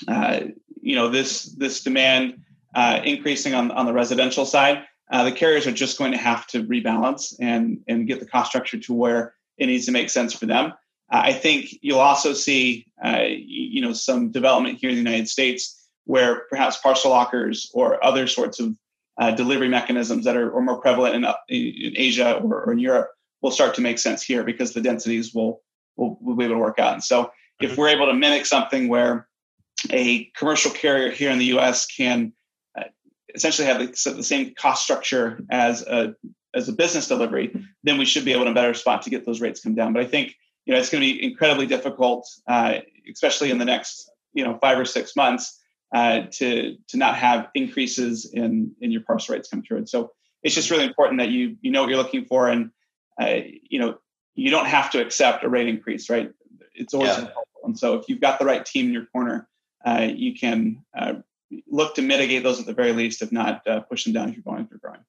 uh, 0.06 0.40
you 0.80 0.94
know 0.94 1.08
this 1.08 1.44
this 1.44 1.82
demand 1.82 2.42
uh, 2.74 3.00
increasing 3.04 3.54
on 3.54 3.70
on 3.70 3.86
the 3.86 3.92
residential 3.92 4.46
side, 4.46 4.84
uh, 5.10 5.24
the 5.24 5.32
carriers 5.32 5.66
are 5.66 5.72
just 5.72 5.98
going 5.98 6.12
to 6.12 6.18
have 6.18 6.46
to 6.48 6.64
rebalance 6.64 7.34
and 7.40 7.80
and 7.86 8.06
get 8.06 8.20
the 8.20 8.26
cost 8.26 8.50
structure 8.50 8.78
to 8.78 8.92
where 8.92 9.34
it 9.58 9.66
needs 9.66 9.86
to 9.86 9.92
make 9.92 10.10
sense 10.10 10.32
for 10.32 10.46
them. 10.46 10.72
Uh, 11.12 11.22
I 11.24 11.32
think 11.32 11.70
you'll 11.82 12.00
also 12.00 12.32
see 12.32 12.86
uh, 13.04 13.24
you 13.28 13.80
know 13.80 13.92
some 13.92 14.30
development 14.30 14.78
here 14.78 14.90
in 14.90 14.96
the 14.96 15.02
United 15.02 15.28
States 15.28 15.88
where 16.04 16.42
perhaps 16.50 16.78
parcel 16.78 17.10
lockers 17.10 17.70
or 17.74 18.02
other 18.04 18.26
sorts 18.26 18.60
of 18.60 18.76
uh, 19.18 19.30
delivery 19.32 19.68
mechanisms 19.68 20.24
that 20.24 20.36
are, 20.36 20.54
are 20.54 20.60
more 20.60 20.80
prevalent 20.80 21.14
in, 21.14 21.24
in 21.48 21.92
Asia 21.96 22.34
or, 22.34 22.64
or, 22.64 22.72
in 22.72 22.78
Europe 22.78 23.10
will 23.40 23.50
start 23.50 23.74
to 23.74 23.80
make 23.80 23.98
sense 23.98 24.22
here 24.22 24.44
because 24.44 24.72
the 24.72 24.80
densities 24.80 25.34
will 25.34 25.62
will, 25.96 26.18
will 26.20 26.36
be 26.36 26.44
able 26.44 26.56
to 26.56 26.60
work 26.60 26.78
out. 26.78 26.92
And 26.92 27.04
so 27.04 27.30
if 27.60 27.70
mm-hmm. 27.70 27.80
we're 27.80 27.88
able 27.88 28.06
to 28.06 28.12
mimic 28.12 28.46
something 28.46 28.88
where 28.88 29.26
a 29.90 30.24
commercial 30.36 30.70
carrier 30.70 31.10
here 31.10 31.30
in 31.30 31.38
the 31.38 31.46
U.S. 31.46 31.86
can 31.86 32.32
essentially 33.36 33.68
have 33.68 33.78
the, 33.78 34.22
same 34.22 34.54
cost 34.54 34.82
structure 34.82 35.40
as 35.50 35.82
a 35.82 36.14
as 36.54 36.68
a 36.68 36.72
business 36.72 37.06
delivery, 37.06 37.54
then 37.84 37.98
we 37.98 38.06
should 38.06 38.24
be 38.24 38.32
able 38.32 38.46
to 38.46 38.54
better 38.54 38.72
spot 38.72 39.02
to 39.02 39.10
get 39.10 39.26
those 39.26 39.42
rates 39.42 39.60
come 39.60 39.74
down. 39.74 39.92
But 39.92 40.02
I 40.02 40.06
think 40.06 40.34
you 40.64 40.72
know 40.72 40.80
it's 40.80 40.90
going 40.90 41.02
to 41.02 41.06
be 41.06 41.22
incredibly 41.22 41.66
difficult, 41.66 42.28
uh, 42.48 42.78
especially 43.12 43.50
in 43.50 43.58
the 43.58 43.64
next 43.64 44.10
you 44.32 44.44
know 44.44 44.58
five 44.60 44.78
or 44.78 44.84
six 44.84 45.14
months, 45.14 45.60
uh, 45.94 46.22
to 46.32 46.76
to 46.88 46.96
not 46.96 47.16
have 47.16 47.48
increases 47.54 48.28
in 48.32 48.72
in 48.80 48.90
your 48.90 49.02
parcel 49.02 49.34
rates 49.34 49.48
come 49.48 49.62
through. 49.62 49.78
And 49.78 49.88
so 49.88 50.12
it's 50.42 50.54
just 50.54 50.70
really 50.70 50.86
important 50.86 51.20
that 51.20 51.28
you 51.28 51.56
you 51.60 51.70
know 51.70 51.82
what 51.82 51.90
you're 51.90 51.98
looking 51.98 52.24
for, 52.24 52.48
and 52.48 52.70
uh, 53.20 53.36
you 53.62 53.78
know 53.78 53.98
you 54.34 54.50
don't 54.50 54.66
have 54.66 54.90
to 54.90 55.00
accept 55.00 55.44
a 55.44 55.48
rate 55.48 55.68
increase, 55.68 56.08
right? 56.10 56.30
It's 56.74 56.94
always 56.94 57.16
yeah. 57.18 57.28
And 57.64 57.78
so 57.78 57.94
if 57.94 58.08
you've 58.08 58.20
got 58.20 58.38
the 58.38 58.44
right 58.44 58.64
team 58.64 58.86
in 58.86 58.92
your 58.92 59.06
corner, 59.06 59.48
uh, 59.84 60.08
you 60.14 60.34
can 60.34 60.84
uh, 60.96 61.14
look 61.68 61.94
to 61.94 62.02
mitigate 62.02 62.42
those 62.42 62.58
at 62.58 62.66
the 62.66 62.72
very 62.72 62.92
least, 62.92 63.22
if 63.22 63.30
not 63.30 63.66
uh, 63.66 63.80
push 63.80 64.04
them 64.04 64.12
down 64.12 64.28
if 64.28 64.36
you're 64.36 64.42
going 64.42 64.66
through 64.66 64.78
growing. 64.78 65.00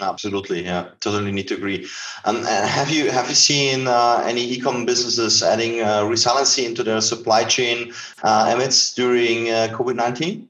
Absolutely, 0.00 0.64
yeah, 0.64 0.88
totally 1.00 1.32
need 1.32 1.48
to 1.48 1.54
agree. 1.54 1.86
And 2.24 2.44
have 2.46 2.90
you 2.90 3.10
have 3.10 3.28
you 3.28 3.34
seen 3.34 3.88
uh, 3.88 4.22
any 4.26 4.42
e-com 4.52 4.86
businesses 4.86 5.42
adding 5.42 5.80
uh, 5.80 6.04
resiliency 6.04 6.64
into 6.64 6.82
their 6.82 7.00
supply 7.00 7.44
chain 7.44 7.92
uh, 8.22 8.52
amidst 8.54 8.96
during 8.96 9.48
uh, 9.48 9.68
COVID 9.72 9.96
nineteen? 9.96 10.48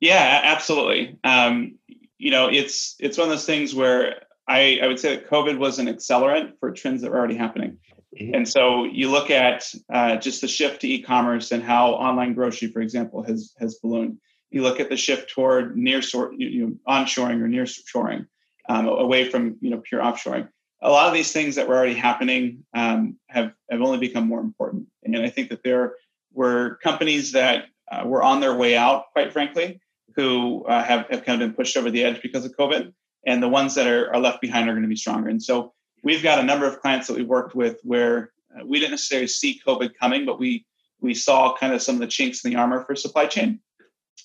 Yeah, 0.00 0.40
absolutely. 0.44 1.18
Um, 1.24 1.78
you 2.18 2.30
know, 2.30 2.48
it's 2.48 2.96
it's 2.98 3.18
one 3.18 3.28
of 3.28 3.30
those 3.30 3.46
things 3.46 3.74
where 3.74 4.22
I, 4.48 4.80
I 4.82 4.86
would 4.88 4.98
say 4.98 5.14
that 5.14 5.30
COVID 5.30 5.58
was 5.58 5.78
an 5.78 5.86
accelerant 5.86 6.58
for 6.58 6.72
trends 6.72 7.02
that 7.02 7.10
were 7.10 7.18
already 7.18 7.36
happening. 7.36 7.78
Mm-hmm. 8.18 8.34
And 8.34 8.48
so 8.48 8.84
you 8.84 9.08
look 9.08 9.30
at 9.30 9.72
uh, 9.92 10.16
just 10.16 10.40
the 10.40 10.48
shift 10.48 10.80
to 10.80 10.88
e-commerce 10.88 11.52
and 11.52 11.62
how 11.62 11.92
online 11.92 12.34
grocery, 12.34 12.68
for 12.68 12.80
example, 12.80 13.22
has 13.22 13.54
has 13.60 13.76
ballooned 13.76 14.18
you 14.50 14.62
look 14.62 14.80
at 14.80 14.88
the 14.88 14.96
shift 14.96 15.30
toward 15.30 15.76
near 15.76 16.00
you 16.36 16.66
know, 16.66 16.76
onshoring 16.88 17.40
or 17.40 17.48
near 17.48 17.66
shoring, 17.66 18.26
um, 18.68 18.88
away 18.88 19.28
from 19.28 19.56
you 19.60 19.70
know 19.70 19.82
pure 19.82 20.02
offshoring. 20.02 20.48
A 20.82 20.90
lot 20.90 21.08
of 21.08 21.14
these 21.14 21.32
things 21.32 21.56
that 21.56 21.68
were 21.68 21.76
already 21.76 21.94
happening 21.94 22.64
um, 22.74 23.16
have 23.28 23.52
have 23.70 23.80
only 23.80 23.98
become 23.98 24.26
more 24.26 24.40
important, 24.40 24.86
and 25.04 25.16
I 25.18 25.30
think 25.30 25.50
that 25.50 25.62
there 25.62 25.94
were 26.32 26.78
companies 26.82 27.32
that 27.32 27.66
uh, 27.90 28.04
were 28.06 28.22
on 28.22 28.40
their 28.40 28.54
way 28.54 28.76
out, 28.76 29.12
quite 29.12 29.32
frankly, 29.32 29.80
who 30.16 30.64
uh, 30.64 30.82
have 30.82 31.06
have 31.10 31.24
kind 31.24 31.40
of 31.40 31.48
been 31.48 31.56
pushed 31.56 31.76
over 31.76 31.90
the 31.90 32.04
edge 32.04 32.20
because 32.22 32.44
of 32.44 32.56
COVID, 32.56 32.92
and 33.26 33.42
the 33.42 33.48
ones 33.48 33.74
that 33.76 33.86
are, 33.86 34.12
are 34.12 34.20
left 34.20 34.40
behind 34.40 34.68
are 34.68 34.72
going 34.72 34.82
to 34.82 34.88
be 34.88 34.96
stronger. 34.96 35.28
And 35.28 35.42
so 35.42 35.72
we've 36.02 36.22
got 36.22 36.40
a 36.40 36.44
number 36.44 36.66
of 36.66 36.80
clients 36.80 37.06
that 37.06 37.16
we've 37.16 37.26
worked 37.26 37.54
with 37.54 37.78
where 37.82 38.32
uh, 38.58 38.64
we 38.66 38.78
didn't 38.80 38.92
necessarily 38.92 39.28
see 39.28 39.60
COVID 39.64 39.92
coming, 40.00 40.26
but 40.26 40.40
we 40.40 40.64
we 41.00 41.14
saw 41.14 41.56
kind 41.56 41.72
of 41.72 41.82
some 41.82 41.94
of 41.94 42.00
the 42.00 42.06
chinks 42.06 42.44
in 42.44 42.50
the 42.50 42.56
armor 42.56 42.84
for 42.84 42.96
supply 42.96 43.26
chain 43.26 43.60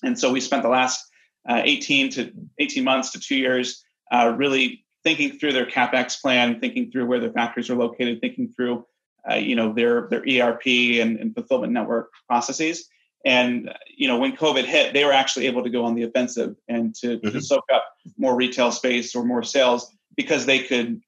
and 0.02 0.18
so 0.18 0.32
we 0.32 0.40
spent 0.40 0.62
the 0.62 0.68
last 0.68 1.04
uh, 1.48 1.62
18 1.64 2.10
to 2.10 2.32
18 2.58 2.84
months 2.84 3.12
to 3.12 3.20
two 3.20 3.36
years 3.36 3.84
uh, 4.12 4.34
really 4.36 4.84
thinking 5.04 5.38
through 5.38 5.52
their 5.52 5.66
capex 5.66 6.20
plan, 6.20 6.58
thinking 6.60 6.90
through 6.90 7.06
where 7.06 7.20
their 7.20 7.32
factories 7.32 7.70
are 7.70 7.76
located, 7.76 8.20
thinking 8.20 8.48
through 8.48 8.84
uh, 9.30 9.34
you 9.34 9.56
know 9.56 9.72
their 9.72 10.08
their 10.08 10.20
ERP 10.20 10.66
and, 11.00 11.18
and, 11.18 11.34
fulfillment 11.34 11.72
network 11.72 12.10
processes. 12.28 12.88
And 13.24 13.72
you 13.96 14.08
know 14.08 14.18
when 14.18 14.36
COVID 14.36 14.64
hit, 14.64 14.92
they 14.92 15.04
were 15.04 15.12
actually 15.12 15.46
able 15.46 15.62
to 15.62 15.70
go 15.70 15.84
on 15.84 15.94
the 15.94 16.02
offensive 16.02 16.56
and 16.68 16.94
to, 16.96 17.18
mm-hmm. 17.18 17.30
to 17.30 17.40
soak 17.40 17.64
up 17.72 17.84
more 18.16 18.36
retail 18.36 18.70
space 18.70 19.14
or 19.14 19.24
more 19.24 19.42
sales 19.42 19.92
because 20.16 20.46
they 20.46 20.60
could 20.60 21.00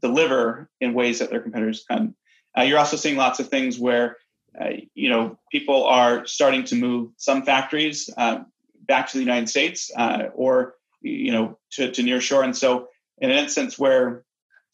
deliver 0.00 0.70
in 0.80 0.94
ways 0.94 1.18
that 1.18 1.30
their 1.30 1.40
competitors 1.40 1.84
can. 1.90 2.14
Uh, 2.56 2.62
you're 2.62 2.78
also 2.78 2.96
seeing 2.96 3.16
lots 3.16 3.40
of 3.40 3.48
things 3.48 3.78
where 3.78 4.16
uh, 4.60 4.70
you 4.94 5.08
know 5.08 5.38
people 5.50 5.84
are 5.84 6.26
starting 6.26 6.64
to 6.64 6.76
move 6.76 7.10
some 7.16 7.42
factories 7.42 8.10
uh, 8.16 8.40
back 8.86 9.08
to 9.08 9.18
the 9.18 9.24
United 9.24 9.48
States 9.48 9.90
uh, 9.96 10.24
or 10.34 10.74
you 11.00 11.32
know 11.32 11.58
to, 11.72 11.90
to 11.90 12.02
near 12.02 12.20
shore, 12.20 12.42
and 12.42 12.56
so 12.56 12.88
in 13.18 13.30
an 13.30 13.38
instance 13.38 13.78
where 13.78 14.24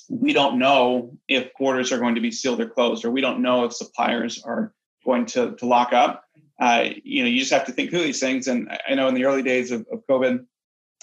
we 0.08 0.32
don't 0.32 0.58
know 0.58 1.16
if 1.28 1.50
borders 1.58 1.92
are 1.92 1.99
going 1.99 2.14
to 2.14 2.20
be 2.20 2.30
sealed 2.30 2.61
or 2.61 2.68
closed, 2.68 3.04
or 3.04 3.11
we 3.11 3.20
don't 3.20 3.42
know 3.42 3.64
if 3.64 3.75
suppliers 3.75 4.42
are 4.42 4.73
going 5.04 5.26
to, 5.26 5.54
to 5.56 5.66
lock 5.66 5.92
up. 5.92 6.25
Uh, 6.58 6.87
you 7.04 7.23
know, 7.23 7.28
you 7.28 7.38
just 7.38 7.52
have 7.52 7.66
to 7.66 7.73
think 7.73 7.90
through 7.90 8.02
these 8.02 8.20
things. 8.20 8.49
And 8.49 8.70
I 8.88 8.94
know 8.94 9.08
in 9.08 9.14
the 9.14 9.26
early 9.26 9.42
days 9.42 9.70
of, 9.70 9.87
of 9.92 10.02
COVID, 10.08 10.44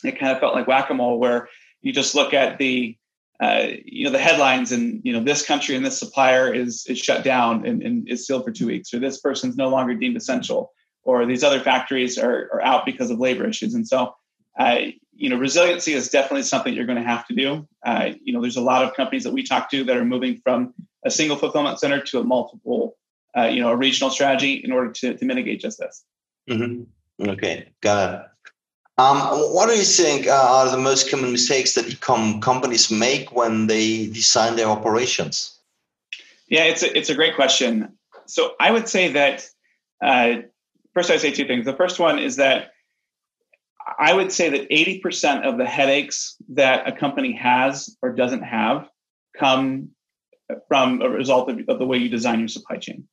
it 0.03 0.19
kind 0.19 0.31
of 0.31 0.39
felt 0.39 0.55
like 0.55 0.67
whack-a-mole, 0.67 1.19
where 1.19 1.47
you 1.81 1.93
just 1.93 2.15
look 2.15 2.33
at 2.33 2.57
the 2.57 2.97
uh, 3.41 3.67
you 3.83 4.05
know 4.05 4.11
the 4.11 4.19
headlines 4.19 4.71
and 4.71 5.01
you 5.03 5.11
know 5.11 5.23
this 5.23 5.45
country 5.45 5.75
and 5.75 5.85
this 5.85 5.99
supplier 5.99 6.53
is 6.53 6.85
is 6.87 6.97
shut 6.97 7.23
down 7.23 7.65
and, 7.65 7.83
and 7.83 8.07
is 8.07 8.25
sealed 8.25 8.45
for 8.45 8.51
two 8.51 8.67
weeks 8.67 8.93
or 8.93 8.99
this 8.99 9.19
person's 9.19 9.57
no 9.57 9.69
longer 9.69 9.93
deemed 9.93 10.15
essential 10.15 10.71
or 11.03 11.25
these 11.25 11.43
other 11.43 11.59
factories 11.59 12.17
are, 12.17 12.49
are 12.53 12.61
out 12.63 12.85
because 12.85 13.11
of 13.11 13.19
labor 13.19 13.47
issues. 13.47 13.73
And 13.73 13.87
so 13.87 14.15
uh, 14.59 14.77
you 15.13 15.29
know 15.29 15.37
resiliency 15.37 15.93
is 15.93 16.09
definitely 16.09 16.43
something 16.43 16.73
you're 16.73 16.85
going 16.85 17.01
to 17.01 17.07
have 17.07 17.27
to 17.27 17.35
do. 17.35 17.67
Uh, 17.85 18.11
you 18.23 18.33
know 18.33 18.41
there's 18.41 18.57
a 18.57 18.61
lot 18.61 18.83
of 18.83 18.93
companies 18.95 19.23
that 19.23 19.33
we 19.33 19.43
talk 19.43 19.69
to 19.71 19.83
that 19.83 19.97
are 19.97 20.05
moving 20.05 20.39
from 20.43 20.73
a 21.05 21.11
single 21.11 21.37
fulfillment 21.37 21.79
center 21.79 22.01
to 22.01 22.19
a 22.19 22.23
multiple 22.23 22.97
uh, 23.37 23.45
you 23.45 23.61
know 23.61 23.69
a 23.69 23.75
regional 23.75 24.09
strategy 24.09 24.53
in 24.53 24.71
order 24.71 24.91
to, 24.91 25.13
to 25.15 25.25
mitigate 25.25 25.59
just 25.59 25.79
this. 25.79 26.03
Mm-hmm. 26.49 27.29
okay 27.29 27.69
got 27.81 28.13
it 28.13 28.21
um, 28.97 29.17
what 29.53 29.67
do 29.67 29.75
you 29.75 29.83
think 29.83 30.27
uh, 30.27 30.31
are 30.31 30.71
the 30.71 30.77
most 30.77 31.11
common 31.11 31.31
mistakes 31.31 31.73
that 31.73 31.85
ecom 31.85 32.41
companies 32.41 32.89
make 32.89 33.35
when 33.35 33.67
they 33.67 34.07
design 34.07 34.55
their 34.55 34.67
operations? 34.67 35.59
Yeah, 36.47 36.63
it's 36.63 36.83
a, 36.83 36.97
it's 36.97 37.09
a 37.09 37.15
great 37.15 37.35
question. 37.35 37.97
So 38.25 38.53
I 38.59 38.71
would 38.71 38.87
say 38.87 39.11
that 39.11 39.47
uh, 40.01 40.35
first 40.93 41.11
I'd 41.11 41.19
say 41.19 41.31
two 41.31 41.45
things. 41.45 41.65
The 41.65 41.75
first 41.75 41.99
one 41.99 42.19
is 42.19 42.37
that 42.37 42.71
I 43.99 44.13
would 44.13 44.31
say 44.31 44.49
that 44.49 44.69
80% 44.69 45.43
of 45.43 45.57
the 45.57 45.65
headaches 45.65 46.35
that 46.49 46.87
a 46.87 46.91
company 46.91 47.33
has 47.33 47.95
or 48.01 48.13
doesn't 48.13 48.41
have 48.41 48.89
come 49.37 49.89
from 50.67 51.01
a 51.01 51.09
result 51.09 51.49
of, 51.49 51.59
of 51.67 51.79
the 51.79 51.85
way 51.85 51.97
you 51.97 52.09
design 52.09 52.39
your 52.39 52.47
supply 52.47 52.77
chain. 52.77 53.07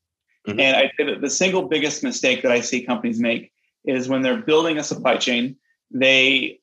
Mm-hmm. 0.46 0.60
And 0.60 0.76
I 0.76 0.90
say 0.96 1.04
that 1.06 1.20
the 1.20 1.30
single 1.30 1.68
biggest 1.68 2.02
mistake 2.02 2.42
that 2.42 2.52
I 2.52 2.60
see 2.60 2.84
companies 2.84 3.18
make 3.18 3.52
is 3.84 4.08
when 4.08 4.22
they're 4.22 4.42
building 4.42 4.78
a 4.78 4.82
supply 4.82 5.16
chain, 5.16 5.56
they 5.92 6.60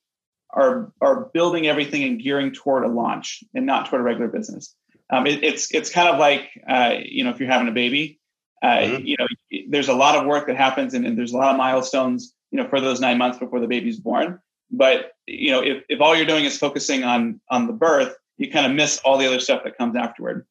are 0.51 0.91
are 1.01 1.25
building 1.33 1.67
everything 1.67 2.03
and 2.03 2.21
gearing 2.21 2.51
toward 2.51 2.83
a 2.83 2.87
launch 2.87 3.43
and 3.53 3.65
not 3.65 3.89
toward 3.89 4.01
a 4.01 4.03
regular 4.03 4.29
business. 4.29 4.75
Um, 5.09 5.27
it, 5.27 5.43
it's 5.43 5.73
it's 5.73 5.89
kind 5.89 6.09
of 6.09 6.19
like 6.19 6.49
uh, 6.67 6.95
you 7.03 7.23
know 7.23 7.29
if 7.29 7.39
you're 7.39 7.49
having 7.49 7.67
a 7.67 7.73
baby, 7.73 8.19
uh, 8.63 8.67
mm-hmm. 8.67 9.05
you 9.05 9.15
know 9.17 9.27
there's 9.69 9.89
a 9.89 9.93
lot 9.93 10.15
of 10.15 10.25
work 10.25 10.47
that 10.47 10.57
happens 10.57 10.93
and, 10.93 11.05
and, 11.05 11.17
there's 11.17 11.33
a 11.33 11.37
lot 11.37 11.51
of 11.51 11.57
milestones 11.57 12.33
you 12.51 12.61
know 12.61 12.67
for 12.67 12.79
those 12.81 12.99
nine 12.99 13.17
months 13.17 13.37
before 13.37 13.59
the 13.59 13.67
baby's 13.67 13.99
born. 13.99 14.39
But 14.71 15.13
you 15.27 15.51
know 15.51 15.61
if, 15.61 15.83
if 15.89 16.01
all 16.01 16.15
you're 16.15 16.25
doing 16.25 16.45
is 16.45 16.57
focusing 16.57 17.03
on 17.03 17.39
on 17.49 17.67
the 17.67 17.73
birth, 17.73 18.15
you 18.37 18.51
kind 18.51 18.65
of 18.65 18.71
miss 18.73 18.99
all 18.99 19.17
the 19.17 19.27
other 19.27 19.39
stuff 19.39 19.63
that 19.63 19.77
comes 19.77 19.95
afterward. 19.95 20.45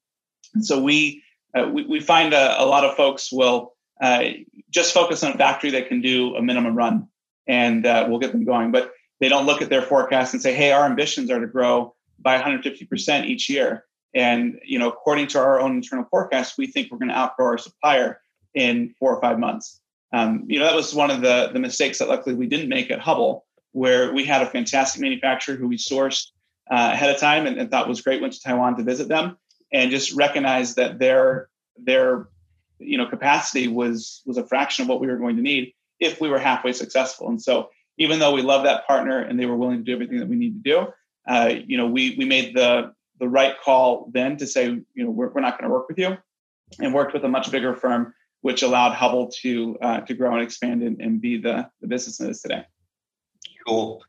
And 0.54 0.64
so 0.64 0.80
we 0.80 1.22
uh, 1.56 1.68
we, 1.68 1.84
we 1.84 2.00
find 2.00 2.34
a, 2.34 2.62
a, 2.62 2.66
lot 2.66 2.84
of 2.84 2.94
folks 2.94 3.32
will 3.32 3.74
uh, 4.02 4.24
just 4.70 4.92
focus 4.92 5.24
on 5.24 5.32
a 5.32 5.38
factory 5.38 5.70
that 5.70 5.88
can 5.88 6.00
do 6.02 6.36
a 6.36 6.42
minimum 6.42 6.74
run 6.76 7.08
and 7.48 7.86
uh, 7.86 8.06
we'll 8.08 8.18
get 8.18 8.32
them 8.32 8.44
going. 8.44 8.70
But 8.70 8.92
they 9.20 9.28
don't 9.28 9.46
look 9.46 9.62
at 9.62 9.70
their 9.70 9.82
forecast 9.82 10.34
and 10.34 10.42
say, 10.42 10.54
"Hey, 10.54 10.70
our 10.72 10.86
ambitions 10.86 11.30
are 11.30 11.40
to 11.40 11.46
grow 11.46 11.94
by 12.18 12.40
150% 12.40 13.26
each 13.26 13.48
year." 13.48 13.84
And 14.14 14.60
you 14.64 14.78
know, 14.78 14.88
according 14.88 15.28
to 15.28 15.38
our 15.38 15.60
own 15.60 15.76
internal 15.76 16.06
forecast, 16.10 16.58
we 16.58 16.66
think 16.66 16.90
we're 16.90 16.98
going 16.98 17.08
to 17.08 17.16
outgrow 17.16 17.46
our 17.46 17.58
supplier 17.58 18.20
in 18.54 18.94
four 18.98 19.14
or 19.14 19.20
five 19.20 19.38
months. 19.38 19.80
Um, 20.12 20.44
you 20.46 20.58
know, 20.58 20.64
that 20.64 20.74
was 20.74 20.94
one 20.94 21.10
of 21.10 21.20
the 21.20 21.50
the 21.52 21.58
mistakes 21.58 21.98
that 21.98 22.08
luckily 22.08 22.34
we 22.34 22.46
didn't 22.46 22.68
make 22.68 22.90
at 22.90 23.00
Hubble, 23.00 23.46
where 23.72 24.12
we 24.12 24.24
had 24.24 24.42
a 24.42 24.46
fantastic 24.46 25.00
manufacturer 25.00 25.56
who 25.56 25.68
we 25.68 25.76
sourced 25.76 26.28
uh, 26.70 26.90
ahead 26.92 27.10
of 27.10 27.20
time 27.20 27.46
and, 27.46 27.58
and 27.58 27.70
thought 27.70 27.88
was 27.88 28.00
great. 28.00 28.20
Went 28.20 28.34
to 28.34 28.40
Taiwan 28.40 28.76
to 28.76 28.82
visit 28.82 29.08
them 29.08 29.36
and 29.72 29.90
just 29.90 30.14
recognized 30.14 30.76
that 30.76 30.98
their 30.98 31.48
their 31.76 32.28
you 32.78 32.96
know 32.96 33.06
capacity 33.06 33.68
was 33.68 34.22
was 34.24 34.38
a 34.38 34.46
fraction 34.46 34.84
of 34.84 34.88
what 34.88 35.00
we 35.00 35.06
were 35.06 35.16
going 35.16 35.36
to 35.36 35.42
need 35.42 35.74
if 36.00 36.20
we 36.20 36.28
were 36.28 36.38
halfway 36.38 36.72
successful. 36.72 37.28
And 37.28 37.40
so 37.40 37.70
even 37.98 38.18
though 38.18 38.32
we 38.32 38.42
love 38.42 38.64
that 38.64 38.86
partner 38.86 39.18
and 39.18 39.38
they 39.38 39.46
were 39.46 39.56
willing 39.56 39.78
to 39.78 39.84
do 39.84 39.92
everything 39.92 40.18
that 40.18 40.28
we 40.28 40.36
need 40.36 40.62
to 40.62 40.70
do, 40.70 40.86
uh, 41.28 41.52
you 41.66 41.76
know, 41.76 41.86
we 41.86 42.14
we 42.16 42.24
made 42.24 42.54
the 42.54 42.92
the 43.18 43.28
right 43.28 43.54
call 43.62 44.10
then 44.12 44.36
to 44.36 44.46
say, 44.46 44.66
you 44.66 45.04
know, 45.04 45.10
we're, 45.10 45.28
we're 45.30 45.40
not 45.40 45.58
going 45.58 45.68
to 45.68 45.74
work 45.74 45.88
with 45.88 45.98
you, 45.98 46.16
and 46.78 46.94
worked 46.94 47.12
with 47.12 47.24
a 47.24 47.28
much 47.28 47.50
bigger 47.50 47.74
firm, 47.74 48.14
which 48.42 48.62
allowed 48.62 48.92
Hubble 48.92 49.30
to 49.42 49.76
uh, 49.82 50.00
to 50.00 50.14
grow 50.14 50.32
and 50.34 50.42
expand 50.42 50.82
and, 50.82 51.00
and 51.00 51.20
be 51.20 51.38
the 51.38 51.68
the 51.80 51.88
business 51.88 52.20
it 52.20 52.30
is 52.30 52.40
today. 52.40 52.64
Cool. 53.66 54.02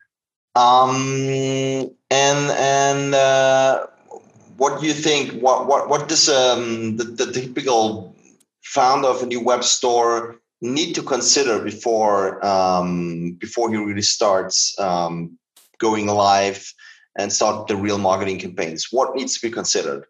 Um, 0.55 0.95
and 2.09 2.51
and 2.51 3.15
uh, 3.15 3.87
what 4.57 4.79
do 4.79 4.87
you 4.87 4.93
think? 4.93 5.41
What 5.41 5.67
what 5.67 5.89
what 5.89 6.07
does 6.07 6.29
um, 6.29 6.97
the, 6.97 7.03
the 7.03 7.31
typical 7.31 8.15
founder 8.63 9.07
of 9.07 9.23
a 9.23 9.25
new 9.25 9.41
web 9.41 9.63
store 9.63 10.39
need 10.61 10.93
to 10.93 11.03
consider 11.03 11.59
before 11.63 12.43
um, 12.45 13.33
before 13.39 13.69
he 13.69 13.77
really 13.77 14.01
starts 14.01 14.77
um, 14.79 15.37
going 15.77 16.07
live 16.07 16.73
and 17.17 17.31
start 17.31 17.67
the 17.67 17.75
real 17.75 17.97
marketing 17.97 18.39
campaigns? 18.39 18.87
What 18.91 19.15
needs 19.15 19.37
to 19.39 19.47
be 19.47 19.51
considered? 19.51 20.05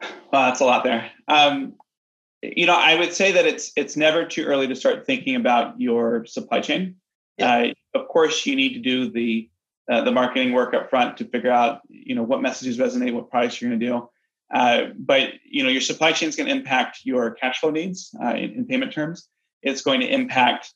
Well, 0.00 0.46
that's 0.46 0.60
a 0.60 0.64
lot 0.64 0.84
there. 0.84 1.10
Um, 1.28 1.74
you 2.42 2.66
know, 2.66 2.74
I 2.74 2.94
would 2.94 3.12
say 3.12 3.32
that 3.32 3.46
it's 3.46 3.72
it's 3.76 3.96
never 3.96 4.24
too 4.24 4.44
early 4.44 4.66
to 4.68 4.76
start 4.76 5.06
thinking 5.06 5.36
about 5.36 5.80
your 5.80 6.24
supply 6.26 6.60
chain. 6.60 6.96
Yeah. 7.36 7.72
Uh, 7.94 7.98
of 7.98 8.08
course, 8.08 8.46
you 8.46 8.56
need 8.56 8.74
to 8.74 8.80
do 8.80 9.10
the 9.10 9.50
uh, 9.90 10.02
the 10.02 10.12
marketing 10.12 10.52
work 10.52 10.72
up 10.72 10.88
front 10.88 11.16
to 11.18 11.24
figure 11.24 11.50
out 11.50 11.80
you 11.88 12.14
know 12.14 12.22
what 12.22 12.40
messages 12.40 12.78
resonate, 12.78 13.12
what 13.12 13.30
products 13.30 13.60
you're 13.60 13.70
going 13.70 13.80
to 13.80 13.86
do. 13.86 14.08
Uh, 14.52 14.86
but 14.98 15.30
you 15.44 15.62
know 15.62 15.68
your 15.68 15.80
supply 15.80 16.12
chain 16.12 16.28
is 16.28 16.36
going 16.36 16.48
to 16.48 16.54
impact 16.54 17.00
your 17.04 17.30
cash 17.32 17.60
flow 17.60 17.70
needs 17.70 18.14
uh, 18.22 18.34
in, 18.34 18.50
in, 18.50 18.66
payment 18.66 18.92
terms. 18.92 19.28
It's 19.62 19.82
going 19.82 20.00
to 20.00 20.06
impact 20.06 20.74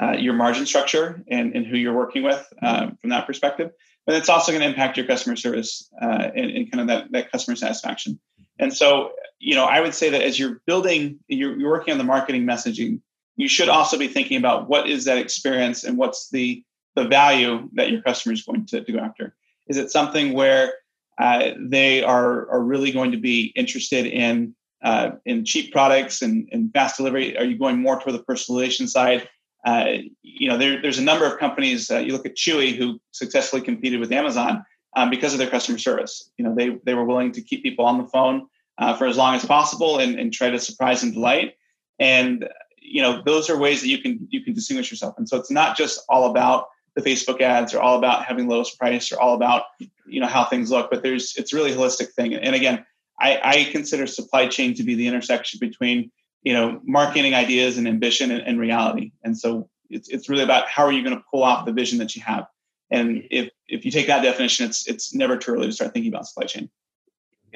uh, 0.00 0.12
your 0.12 0.34
margin 0.34 0.66
structure 0.66 1.22
and, 1.30 1.54
and, 1.54 1.66
who 1.66 1.76
you're 1.76 1.94
working 1.94 2.22
with 2.22 2.44
uh, 2.62 2.90
from 3.00 3.10
that 3.10 3.26
perspective. 3.26 3.70
But 4.04 4.16
it's 4.16 4.28
also 4.28 4.50
going 4.50 4.62
to 4.62 4.68
impact 4.68 4.96
your 4.96 5.06
customer 5.06 5.36
service 5.36 5.88
uh, 6.00 6.30
and, 6.34 6.50
and, 6.50 6.72
kind 6.72 6.80
of 6.80 6.86
that, 6.88 7.12
that 7.12 7.30
customer 7.30 7.56
satisfaction. 7.56 8.18
And 8.58 8.72
so, 8.72 9.12
you 9.38 9.54
know, 9.54 9.64
I 9.64 9.80
would 9.80 9.94
say 9.94 10.10
that 10.10 10.22
as 10.22 10.38
you're 10.38 10.60
building, 10.66 11.20
you're, 11.28 11.56
you're 11.58 11.70
working 11.70 11.92
on 11.92 11.98
the 11.98 12.04
marketing 12.04 12.44
messaging, 12.44 13.00
you 13.36 13.48
should 13.48 13.68
also 13.68 13.98
be 13.98 14.08
thinking 14.08 14.38
about 14.38 14.68
what 14.68 14.88
is 14.88 15.04
that 15.04 15.18
experience 15.18 15.84
and 15.84 15.98
what's 15.98 16.30
the 16.30 16.64
the 16.94 17.04
value 17.04 17.68
that 17.74 17.90
your 17.90 18.00
customer 18.00 18.32
is 18.32 18.42
going 18.42 18.64
to, 18.64 18.82
to 18.82 18.92
go 18.92 18.98
after. 18.98 19.36
Is 19.68 19.76
it 19.76 19.90
something 19.90 20.32
where 20.32 20.72
uh, 21.18 21.50
they 21.58 22.02
are 22.02 22.48
are 22.50 22.62
really 22.62 22.92
going 22.92 23.12
to 23.12 23.18
be 23.18 23.52
interested 23.56 24.06
in 24.06 24.54
uh, 24.82 25.12
in 25.24 25.44
cheap 25.44 25.72
products 25.72 26.22
and, 26.22 26.48
and 26.52 26.72
fast 26.72 26.96
delivery? 26.96 27.36
Are 27.36 27.44
you 27.44 27.58
going 27.58 27.80
more 27.80 28.00
toward 28.00 28.14
the 28.14 28.22
personalization 28.24 28.88
side? 28.88 29.28
Uh, 29.64 29.94
you 30.22 30.48
know, 30.48 30.56
there, 30.56 30.80
there's 30.80 30.98
a 30.98 31.02
number 31.02 31.26
of 31.26 31.38
companies. 31.38 31.90
Uh, 31.90 31.98
you 31.98 32.12
look 32.12 32.26
at 32.26 32.36
Chewy, 32.36 32.76
who 32.76 33.00
successfully 33.10 33.62
competed 33.62 33.98
with 33.98 34.12
Amazon 34.12 34.64
um, 34.94 35.10
because 35.10 35.32
of 35.32 35.38
their 35.38 35.50
customer 35.50 35.78
service. 35.78 36.30
You 36.36 36.44
know, 36.44 36.54
they 36.54 36.78
they 36.84 36.94
were 36.94 37.04
willing 37.04 37.32
to 37.32 37.42
keep 37.42 37.62
people 37.62 37.84
on 37.84 37.98
the 37.98 38.06
phone 38.08 38.46
uh, 38.78 38.94
for 38.96 39.06
as 39.06 39.16
long 39.16 39.34
as 39.34 39.44
possible 39.44 39.98
and, 39.98 40.18
and 40.18 40.32
try 40.32 40.50
to 40.50 40.58
surprise 40.58 41.02
and 41.02 41.12
delight. 41.12 41.54
And 41.98 42.48
you 42.80 43.02
know, 43.02 43.22
those 43.24 43.50
are 43.50 43.58
ways 43.58 43.80
that 43.80 43.88
you 43.88 43.98
can 43.98 44.28
you 44.30 44.42
can 44.42 44.54
distinguish 44.54 44.90
yourself. 44.90 45.14
And 45.18 45.28
so 45.28 45.36
it's 45.36 45.50
not 45.50 45.76
just 45.76 46.04
all 46.08 46.30
about 46.30 46.68
the 46.96 47.02
Facebook 47.02 47.40
ads 47.42 47.74
are 47.74 47.80
all 47.80 47.98
about 47.98 48.24
having 48.24 48.48
lowest 48.48 48.78
price 48.78 49.12
or 49.12 49.20
all 49.20 49.34
about 49.34 49.64
you 50.06 50.20
know 50.20 50.26
how 50.26 50.44
things 50.44 50.70
look, 50.70 50.90
but 50.90 51.02
there's 51.02 51.36
it's 51.36 51.52
really 51.52 51.70
holistic 51.70 52.12
thing. 52.12 52.34
And 52.34 52.54
again, 52.54 52.84
I, 53.20 53.40
I 53.42 53.64
consider 53.70 54.06
supply 54.06 54.48
chain 54.48 54.74
to 54.74 54.82
be 54.82 54.94
the 54.94 55.06
intersection 55.06 55.58
between 55.60 56.10
you 56.42 56.54
know 56.54 56.80
marketing 56.84 57.34
ideas 57.34 57.76
and 57.76 57.86
ambition 57.86 58.30
and, 58.30 58.42
and 58.42 58.58
reality. 58.58 59.12
And 59.22 59.38
so 59.38 59.68
it's 59.90 60.08
it's 60.08 60.28
really 60.28 60.42
about 60.42 60.68
how 60.68 60.84
are 60.84 60.92
you 60.92 61.04
going 61.04 61.16
to 61.16 61.24
pull 61.30 61.42
off 61.42 61.66
the 61.66 61.72
vision 61.72 61.98
that 61.98 62.16
you 62.16 62.22
have. 62.22 62.46
And 62.90 63.24
if 63.30 63.50
if 63.68 63.84
you 63.84 63.90
take 63.90 64.06
that 64.06 64.22
definition, 64.22 64.66
it's 64.66 64.88
it's 64.88 65.14
never 65.14 65.36
too 65.36 65.52
early 65.52 65.66
to 65.66 65.72
start 65.72 65.92
thinking 65.92 66.12
about 66.12 66.26
supply 66.26 66.46
chain. 66.46 66.70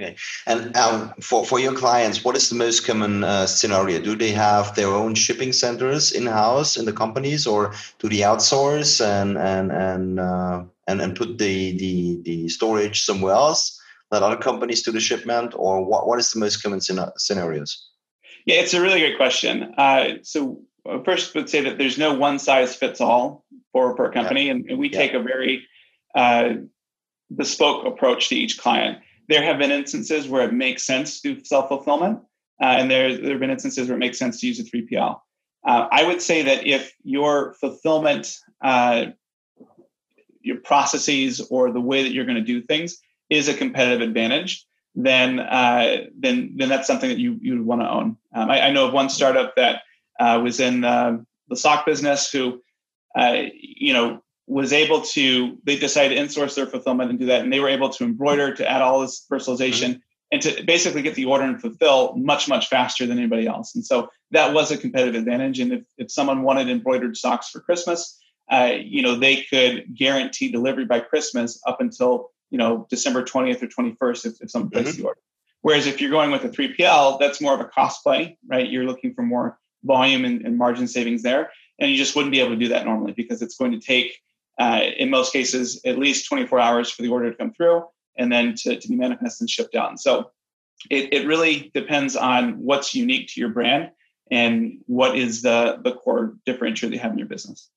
Okay. 0.01 0.17
And 0.47 0.75
um, 0.77 1.13
for, 1.21 1.45
for 1.45 1.61
your 1.61 1.75
clients, 1.75 2.25
what 2.25 2.35
is 2.35 2.49
the 2.49 2.55
most 2.55 2.87
common 2.87 3.23
uh, 3.23 3.47
scenario? 3.47 4.01
Do 4.01 4.17
they 4.17 4.33
have 4.33 4.75
their 4.75 4.89
own 4.89 5.15
shipping 5.15 5.53
centers 5.53 6.11
in 6.11 6.27
house 6.27 6.79
in 6.79 6.87
the 6.87 6.93
companies, 6.93 7.47
or 7.47 7.75
do 7.99 8.09
they 8.09 8.19
outsource 8.19 9.05
and 9.05 9.37
and 9.37 9.71
and 9.71 10.19
uh, 10.19 10.65
and, 10.87 11.03
and 11.03 11.15
put 11.15 11.37
the, 11.37 11.77
the 11.77 12.23
the 12.23 12.49
storage 12.49 13.03
somewhere 13.03 13.35
else? 13.35 13.79
Let 14.11 14.23
other 14.23 14.39
companies 14.39 14.83
do 14.83 14.91
the 14.91 15.01
shipment, 15.01 15.53
or 15.55 15.85
what? 15.85 16.07
What 16.07 16.19
is 16.19 16.33
the 16.33 16.41
most 16.41 16.63
common 16.63 16.81
scenarios? 16.81 17.87
Yeah, 18.47 18.57
it's 18.57 18.73
a 18.73 18.81
really 18.81 19.01
great 19.01 19.19
question. 19.19 19.75
Uh, 19.77 20.15
so 20.23 20.63
uh, 20.89 21.03
first, 21.05 21.35
would 21.35 21.51
say 21.51 21.61
that 21.61 21.77
there's 21.77 21.99
no 21.99 22.15
one 22.15 22.39
size 22.39 22.75
fits 22.75 23.03
all 23.03 23.45
for 23.73 23.95
per 23.95 24.11
company, 24.11 24.47
yeah. 24.47 24.53
and, 24.53 24.71
and, 24.71 24.79
we 24.79 24.89
yeah. 24.89 24.99
take 24.99 25.13
a 25.13 25.21
very 25.21 25.67
uh, 26.15 26.55
bespoke 27.35 27.85
approach 27.85 28.31
to 28.31 28.35
each 28.35 28.57
client. 28.57 28.99
There 29.31 29.43
have 29.43 29.59
been 29.59 29.71
instances 29.71 30.29
where 30.29 30.47
it 30.47 30.53
makes 30.53 30.85
sense 30.85 31.21
to 31.21 31.35
do 31.35 31.45
self 31.45 31.69
fulfillment, 31.69 32.19
uh, 32.61 32.67
and 32.67 32.91
there, 32.91 33.17
there 33.17 33.31
have 33.31 33.41
been 33.41 33.51
instances 33.51 33.89
where 33.89 33.97
it 33.97 34.01
makes 34.01 34.19
sense 34.19 34.41
to 34.41 34.47
use 34.47 34.61
a 34.61 34.65
3PL. 34.65 35.19
Uh, 35.67 35.89
I 35.91 36.05
would 36.07 36.21
say 36.21 36.43
that 36.43 36.67
if 36.67 36.93
your 37.03 37.55
fulfillment, 37.55 38.37
uh, 38.61 39.07
your 40.43 40.57
processes, 40.57 41.41
or 41.49 41.71
the 41.71 41.81
way 41.81 42.03
that 42.03 42.13
you're 42.13 42.25
going 42.25 42.37
to 42.37 42.43
do 42.43 42.61
things 42.61 42.99
is 43.31 43.49
a 43.49 43.55
competitive 43.55 44.01
advantage, 44.07 44.67
then 44.95 45.39
uh, 45.39 46.09
then 46.19 46.55
then 46.57 46.69
that's 46.69 46.87
something 46.87 47.09
that 47.09 47.19
you 47.19 47.39
you 47.41 47.63
want 47.63 47.81
to 47.83 47.89
own. 47.89 48.17
Um, 48.35 48.51
I, 48.51 48.63
I, 48.63 48.71
know 48.73 48.89
of 48.89 48.93
one 48.93 49.09
startup 49.09 49.55
that 49.57 49.83
uh, 50.19 50.41
was 50.43 50.59
in 50.59 50.85
the 51.51 51.57
sock 51.57 51.85
business 51.85 52.31
who, 52.31 52.63
uh, 53.19 53.43
you 53.61 53.93
know, 53.93 54.23
was 54.51 54.73
able 54.73 55.03
to. 55.03 55.59
They 55.65 55.79
decided 55.79 56.15
to 56.15 56.21
insource 56.21 56.55
their 56.55 56.67
fulfillment 56.67 57.11
and 57.11 57.19
do 57.19 57.27
that, 57.27 57.43
and 57.43 57.53
they 57.53 57.61
were 57.61 57.69
able 57.69 57.89
to 57.91 58.05
embroider 58.05 58.55
to 58.55 58.69
add 58.69 58.83
all 58.83 59.01
this 59.01 59.27
personalization. 59.31 59.89
Mm-hmm. 59.91 60.01
And 60.33 60.43
to 60.43 60.63
basically 60.63 61.03
get 61.03 61.17
the 61.17 61.25
order 61.25 61.43
and 61.43 61.61
fulfill 61.61 62.15
much, 62.15 62.47
much 62.47 62.69
faster 62.69 63.05
than 63.05 63.19
anybody 63.19 63.49
else. 63.49 63.75
And 63.75 63.85
so 63.85 64.11
that 64.31 64.55
was 64.55 64.71
a 64.71 64.79
competitive 64.79 65.17
advantage. 65.17 65.59
And 65.59 65.73
if, 65.73 65.83
if 65.99 66.13
someone 66.13 66.45
wanted 66.45 66.69
embroidered 66.69 67.17
socks 67.17 67.49
for 67.49 67.59
Christmas, 67.59 68.17
uh, 68.49 68.75
you 68.81 69.03
know, 69.03 69.17
they 69.17 69.43
could 69.43 69.87
guarantee 69.93 70.53
delivery 70.53 70.85
by 70.85 71.01
Christmas 71.01 71.61
up 71.67 71.81
until 71.81 72.31
you 72.51 72.59
know 72.59 72.87
December 72.91 73.23
20th 73.23 73.63
or 73.63 73.67
21st 73.67 74.27
if, 74.27 74.33
if 74.41 74.51
someone 74.51 74.71
places 74.71 74.95
mm-hmm. 74.95 75.03
the 75.03 75.09
order. 75.09 75.21
Whereas 75.63 75.87
if 75.87 76.01
you're 76.01 76.11
going 76.11 76.31
with 76.31 76.45
a 76.45 76.49
3PL, 76.49 77.21
that's 77.21 77.41
more 77.41 77.55
of 77.55 77.61
a 77.61 77.67
cost 77.67 78.03
play, 78.03 78.39
right? 78.47 78.69
You're 78.69 78.85
looking 78.85 79.15
for 79.15 79.23
more 79.23 79.59
volume 79.85 80.25
and, 80.25 80.45
and 80.45 80.57
margin 80.57 80.89
savings 80.89 81.23
there, 81.23 81.51
and 81.79 81.91
you 81.91 81.97
just 81.97 82.17
wouldn't 82.17 82.33
be 82.33 82.41
able 82.41 82.51
to 82.51 82.57
do 82.57 82.69
that 82.69 82.87
normally 82.87 83.13
because 83.13 83.43
it's 83.43 83.57
going 83.57 83.73
to 83.73 83.79
take, 83.79 84.19
uh, 84.59 84.81
in 84.97 85.11
most 85.11 85.33
cases, 85.33 85.81
at 85.85 85.99
least 85.99 86.29
24 86.29 86.59
hours 86.59 86.91
for 86.91 87.03
the 87.03 87.09
order 87.09 87.31
to 87.31 87.37
come 87.37 87.53
through 87.53 87.85
and 88.17 88.31
then 88.31 88.55
to, 88.55 88.79
to 88.79 88.89
be 88.89 88.97
manifest 88.97 89.41
and 89.41 89.49
shipped 89.49 89.75
out. 89.75 89.99
So 90.01 90.31
it, 90.91 91.13
it 91.13 91.27
really 91.27 91.71
depends 91.75 92.17
on 92.17 92.55
what's 92.55 92.95
unique 92.95 93.29
to 93.29 93.41
your 93.41 93.51
brand 93.51 93.91
and 94.31 94.79
what 94.87 95.17
is 95.17 95.43
the, 95.43 95.81
the 95.83 95.93
core 95.93 96.37
differentiator 96.47 96.83
that 96.83 96.93
you 96.93 96.99
have 96.99 97.13
in 97.13 97.19
your 97.19 97.27
business. 97.27 97.69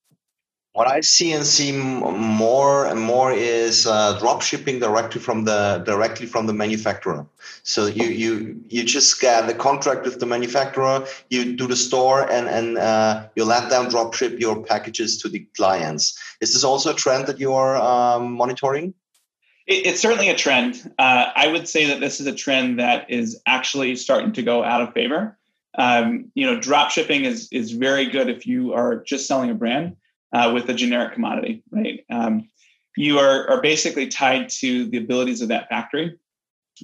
What 0.73 0.87
I 0.87 1.01
see 1.01 1.31
and 1.33 1.45
see 1.45 1.71
more 1.71 2.87
and 2.87 2.99
more 2.99 3.31
is 3.31 3.85
uh, 3.85 4.17
drop 4.17 4.41
shipping 4.41 4.79
directly 4.79 5.21
from 5.21 5.45
the 5.45 5.83
directly 5.85 6.25
from 6.25 6.47
the 6.47 6.53
manufacturer. 6.53 7.27
So 7.61 7.85
you 7.85 8.05
you 8.05 8.59
you 8.69 8.83
just 8.83 9.21
get 9.21 9.45
the 9.45 9.53
contract 9.53 10.03
with 10.03 10.19
the 10.19 10.25
manufacturer, 10.25 11.05
you 11.29 11.55
do 11.55 11.67
the 11.67 11.75
store, 11.75 12.27
and 12.27 12.47
and 12.47 12.79
uh, 12.79 13.27
you 13.35 13.45
let 13.45 13.69
them 13.69 13.87
drop 13.89 14.15
ship 14.15 14.39
your 14.39 14.63
packages 14.63 15.21
to 15.21 15.29
the 15.29 15.45
clients. 15.55 16.17
Is 16.41 16.53
this 16.53 16.63
also 16.63 16.89
a 16.89 16.95
trend 16.95 17.27
that 17.27 17.39
you 17.39 17.53
are 17.53 17.75
um, 17.75 18.33
monitoring? 18.33 18.95
It, 19.67 19.85
it's 19.85 20.01
certainly 20.01 20.29
a 20.29 20.35
trend. 20.35 20.91
Uh, 20.97 21.25
I 21.35 21.49
would 21.49 21.67
say 21.67 21.85
that 21.85 21.99
this 21.99 22.19
is 22.19 22.25
a 22.25 22.33
trend 22.33 22.79
that 22.79 23.11
is 23.11 23.39
actually 23.45 23.95
starting 23.95 24.33
to 24.33 24.41
go 24.41 24.63
out 24.63 24.81
of 24.81 24.91
favor. 24.95 25.37
Um, 25.77 26.31
you 26.33 26.47
know, 26.47 26.59
drop 26.59 26.89
shipping 26.89 27.25
is 27.25 27.47
is 27.51 27.73
very 27.73 28.07
good 28.07 28.27
if 28.27 28.47
you 28.47 28.73
are 28.73 29.03
just 29.03 29.27
selling 29.27 29.51
a 29.51 29.53
brand 29.53 29.97
uh, 30.33 30.51
with 30.53 30.67
a 30.69 30.73
generic 30.73 31.13
commodity, 31.13 31.63
right? 31.71 32.03
Um, 32.09 32.49
you 32.95 33.19
are, 33.19 33.49
are 33.49 33.61
basically 33.61 34.07
tied 34.07 34.49
to 34.49 34.85
the 34.85 34.97
abilities 34.97 35.41
of 35.41 35.47
that 35.49 35.69
factory 35.69 36.17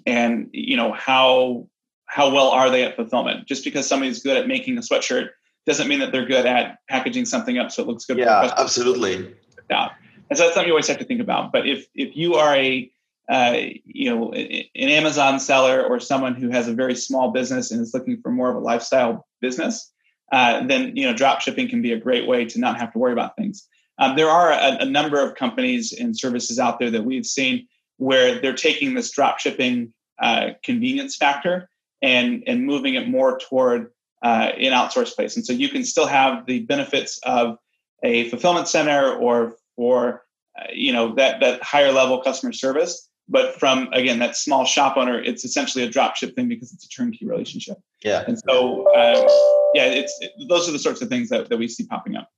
and 0.05 0.49
you 0.51 0.77
know 0.77 0.93
how 0.93 1.67
how 2.05 2.33
well 2.33 2.49
are 2.49 2.69
they 2.69 2.83
at 2.83 2.95
fulfillment? 2.95 3.47
Just 3.47 3.63
because 3.63 3.87
somebody's 3.87 4.23
good 4.23 4.35
at 4.35 4.47
making 4.47 4.77
a 4.77 4.81
sweatshirt 4.81 5.29
doesn't 5.65 5.87
mean 5.87 5.99
that 5.99 6.11
they're 6.11 6.25
good 6.25 6.45
at 6.45 6.79
packaging 6.89 7.25
something 7.25 7.59
up 7.59 7.71
so 7.71 7.83
it 7.83 7.87
looks 7.87 8.05
good 8.05 8.17
yeah 8.17 8.51
absolutely. 8.57 9.35
Yeah. 9.69 9.89
And 10.29 10.37
so 10.37 10.43
that's 10.43 10.55
something 10.55 10.67
you 10.67 10.73
always 10.73 10.87
have 10.87 10.97
to 10.99 11.05
think 11.05 11.21
about. 11.21 11.51
But 11.51 11.67
if 11.67 11.87
if 11.93 12.15
you 12.15 12.35
are 12.35 12.55
a 12.55 12.91
uh, 13.29 13.57
you 13.85 14.09
know 14.09 14.31
an 14.33 14.89
amazon 14.89 15.39
seller 15.39 15.83
or 15.83 15.99
someone 15.99 16.33
who 16.33 16.49
has 16.49 16.67
a 16.67 16.73
very 16.73 16.95
small 16.95 17.31
business 17.31 17.71
and 17.71 17.79
is 17.81 17.93
looking 17.93 18.19
for 18.21 18.31
more 18.31 18.49
of 18.49 18.55
a 18.55 18.59
lifestyle 18.59 19.27
business 19.41 19.91
uh, 20.31 20.65
then 20.65 20.95
you 20.95 21.05
know 21.05 21.15
drop 21.15 21.41
shipping 21.41 21.67
can 21.67 21.81
be 21.81 21.91
a 21.91 21.99
great 21.99 22.27
way 22.27 22.45
to 22.45 22.59
not 22.59 22.79
have 22.79 22.91
to 22.93 22.99
worry 22.99 23.13
about 23.13 23.35
things. 23.35 23.67
Um, 23.97 24.15
there 24.15 24.29
are 24.29 24.51
a, 24.51 24.77
a, 24.81 24.85
number 24.85 25.21
of 25.21 25.35
companies 25.35 25.91
and 25.91 26.17
services 26.17 26.57
out 26.57 26.79
there 26.79 26.89
that 26.91 27.03
we've 27.03 27.25
seen 27.25 27.67
where 27.97 28.39
they're 28.39 28.53
taking 28.53 28.93
this 28.93 29.11
drop 29.11 29.39
shipping 29.39 29.93
uh, 30.21 30.51
convenience 30.63 31.15
factor 31.15 31.69
and 32.01 32.43
and 32.47 32.65
moving 32.65 32.95
it 32.95 33.09
more 33.09 33.39
toward 33.39 33.91
uh, 34.23 34.51
an 34.57 34.71
outsourced 34.71 35.15
place. 35.15 35.35
And 35.35 35.45
so 35.45 35.53
you 35.53 35.69
can 35.69 35.83
still 35.83 36.07
have 36.07 36.45
the 36.45 36.59
benefits 36.61 37.19
of 37.23 37.57
a 38.03 38.29
fulfillment 38.29 38.67
center 38.67 39.13
or 39.13 39.55
for 39.75 40.23
uh, 40.57 40.67
you 40.73 40.93
know 40.93 41.15
that 41.15 41.39
that 41.41 41.63
higher 41.63 41.91
level 41.91 42.21
customer 42.21 42.53
service 42.53 43.08
but 43.29 43.57
from 43.59 43.87
again 43.93 44.19
that 44.19 44.35
small 44.35 44.65
shop 44.65 44.97
owner 44.97 45.21
it's 45.21 45.45
essentially 45.45 45.83
a 45.83 45.89
drop 45.89 46.15
ship 46.15 46.35
thing 46.35 46.49
because 46.49 46.73
it's 46.73 46.85
a 46.85 46.89
turnkey 46.89 47.25
relationship. 47.25 47.77
Yeah. 48.03 48.23
And 48.27 48.37
so 48.49 48.87
um, 48.95 49.27
yeah 49.73 49.85
it's 49.85 50.17
it, 50.21 50.31
those 50.49 50.67
are 50.67 50.71
the 50.71 50.79
sorts 50.79 51.01
of 51.01 51.09
things 51.09 51.29
that, 51.29 51.49
that 51.49 51.57
we 51.57 51.67
see 51.67 51.85
popping 51.85 52.15
up. 52.15 52.29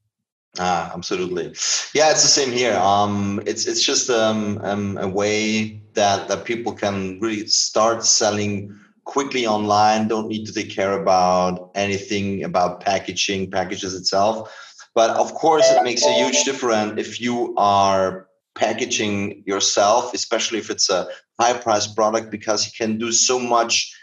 Ah 0.60 0.92
absolutely. 0.94 1.46
Yeah 1.94 2.12
it's 2.12 2.22
the 2.22 2.34
same 2.40 2.52
here. 2.52 2.76
Um 2.76 3.42
it's 3.46 3.66
it's 3.66 3.84
just 3.84 4.10
um, 4.10 4.60
um 4.64 4.98
a 4.98 5.08
way 5.08 5.82
that 5.94 6.28
that 6.28 6.46
people 6.46 6.74
can 6.74 7.20
really 7.20 7.48
start 7.48 8.06
selling 8.06 8.78
quickly 9.04 9.48
online 9.48 10.08
don't 10.08 10.28
need 10.28 10.46
to 10.46 10.54
take 10.54 10.70
care 10.70 10.94
about 11.02 11.72
anything 11.76 12.44
about 12.44 12.82
packaging 12.82 13.50
packages 13.50 13.94
itself. 13.94 14.54
But 14.94 15.12
of 15.12 15.34
course 15.34 15.70
it 15.72 15.84
makes 15.84 16.06
a 16.06 16.14
huge 16.14 16.44
difference 16.44 17.00
if 17.00 17.22
you 17.22 17.56
are 17.56 18.28
packaging 18.56 19.44
yourself, 19.46 20.14
especially 20.14 20.60
if 20.60 20.70
it's 20.70 20.90
a 20.90 21.08
high 21.40 21.54
price 21.54 21.88
product, 21.88 22.32
because 22.32 22.66
you 22.66 22.72
can 22.78 22.98
do 22.98 23.12
so 23.12 23.40
much 23.40 23.96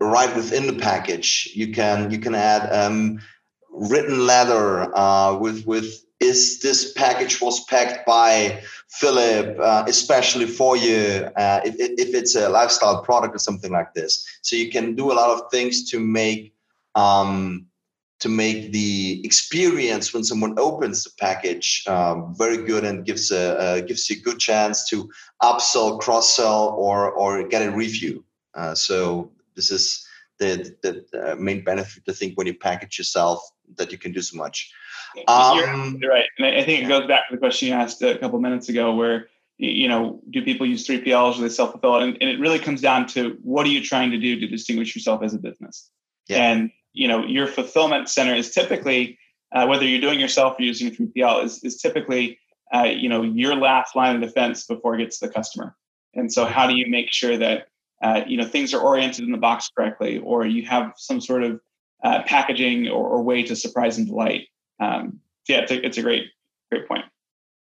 right 0.00 0.34
within 0.34 0.66
the 0.66 0.72
package. 0.72 1.50
You 1.54 1.72
can 1.72 2.10
you 2.10 2.18
can 2.18 2.34
add 2.34 2.72
um, 2.72 3.20
written 3.70 4.26
letter 4.26 4.96
uh, 4.96 5.36
with 5.36 5.66
with 5.66 6.04
is 6.20 6.60
this 6.60 6.92
package 6.92 7.40
was 7.40 7.64
packed 7.64 8.06
by 8.06 8.62
Philip, 8.90 9.58
uh, 9.58 9.84
especially 9.88 10.46
for 10.46 10.76
you, 10.76 11.30
uh, 11.34 11.60
if, 11.64 11.76
if 11.78 12.14
it's 12.14 12.36
a 12.36 12.48
lifestyle 12.50 13.02
product 13.02 13.34
or 13.34 13.38
something 13.38 13.72
like 13.72 13.94
this. 13.94 14.26
So 14.42 14.54
you 14.54 14.70
can 14.70 14.94
do 14.94 15.10
a 15.10 15.14
lot 15.14 15.30
of 15.30 15.50
things 15.50 15.90
to 15.90 15.98
make 15.98 16.52
um, 16.94 17.66
to 18.20 18.28
make 18.28 18.72
the 18.72 19.20
experience 19.24 20.14
when 20.14 20.24
someone 20.24 20.58
opens 20.58 21.04
the 21.04 21.10
package 21.18 21.84
um, 21.88 22.34
very 22.36 22.58
good 22.64 22.84
and 22.84 23.04
gives 23.04 23.30
a 23.30 23.58
uh, 23.58 23.80
gives 23.80 24.08
you 24.08 24.16
a 24.16 24.20
good 24.20 24.38
chance 24.38 24.88
to 24.88 25.10
upsell, 25.42 25.98
cross 26.00 26.36
sell, 26.36 26.74
or 26.78 27.10
or 27.10 27.46
get 27.48 27.66
a 27.66 27.70
review. 27.70 28.24
Uh, 28.54 28.74
so 28.74 29.30
this 29.54 29.70
is 29.70 30.06
the, 30.38 30.74
the, 30.82 31.04
the 31.12 31.36
main 31.36 31.62
benefit 31.62 32.02
I 32.08 32.12
think 32.12 32.36
when 32.36 32.46
you 32.46 32.54
package 32.54 32.98
yourself 32.98 33.40
that 33.76 33.92
you 33.92 33.98
can 33.98 34.12
do 34.12 34.22
so 34.22 34.36
much. 34.36 34.72
Um, 35.28 35.98
you're, 36.00 36.10
right, 36.10 36.26
and 36.38 36.46
I 36.46 36.62
think 36.62 36.84
it 36.84 36.88
goes 36.88 37.06
back 37.06 37.28
to 37.28 37.34
the 37.34 37.38
question 37.38 37.68
you 37.68 37.74
asked 37.74 38.02
a 38.02 38.18
couple 38.18 38.40
minutes 38.40 38.68
ago, 38.68 38.94
where 38.94 39.28
you 39.60 39.88
know, 39.88 40.20
do 40.30 40.42
people 40.42 40.66
use 40.66 40.86
3PLs 40.86 41.38
or 41.38 41.42
they 41.42 41.48
self 41.50 41.72
fulfill? 41.72 41.96
And, 41.96 42.16
and 42.20 42.30
it 42.30 42.40
really 42.40 42.58
comes 42.58 42.80
down 42.80 43.06
to 43.08 43.38
what 43.42 43.66
are 43.66 43.70
you 43.70 43.82
trying 43.82 44.10
to 44.10 44.18
do 44.18 44.40
to 44.40 44.46
distinguish 44.46 44.94
yourself 44.94 45.22
as 45.22 45.34
a 45.34 45.38
business? 45.38 45.90
Yeah. 46.28 46.50
And 46.50 46.70
you 46.92 47.08
know 47.08 47.24
your 47.24 47.46
fulfillment 47.46 48.08
center 48.08 48.34
is 48.34 48.50
typically 48.50 49.18
uh, 49.52 49.66
whether 49.66 49.84
you're 49.84 50.00
doing 50.00 50.20
yourself 50.20 50.56
or 50.58 50.62
using 50.62 50.88
a 50.88 50.90
3PL 50.90 51.44
is, 51.44 51.62
is 51.64 51.80
typically 51.80 52.38
uh, 52.74 52.84
you 52.84 53.08
know 53.08 53.22
your 53.22 53.54
last 53.54 53.96
line 53.96 54.16
of 54.16 54.22
defense 54.22 54.66
before 54.66 54.94
it 54.94 54.98
gets 54.98 55.18
to 55.18 55.26
the 55.26 55.32
customer. 55.32 55.76
And 56.14 56.32
so 56.32 56.44
how 56.44 56.66
do 56.66 56.74
you 56.74 56.88
make 56.88 57.12
sure 57.12 57.36
that 57.36 57.68
uh, 58.02 58.22
you 58.26 58.36
know 58.36 58.44
things 58.44 58.74
are 58.74 58.80
oriented 58.80 59.24
in 59.24 59.32
the 59.32 59.38
box 59.38 59.70
correctly, 59.76 60.18
or 60.18 60.46
you 60.46 60.64
have 60.66 60.92
some 60.96 61.20
sort 61.20 61.42
of 61.42 61.60
uh, 62.02 62.22
packaging 62.26 62.88
or, 62.88 63.06
or, 63.06 63.22
way 63.22 63.42
to 63.42 63.54
surprise 63.54 63.98
and 63.98 64.06
delight? 64.06 64.48
Um, 64.80 65.20
yeah, 65.46 65.58
it's 65.58 65.72
a, 65.72 65.84
it's 65.84 65.98
a 65.98 66.02
great 66.02 66.28
great 66.70 66.88
point. 66.88 67.04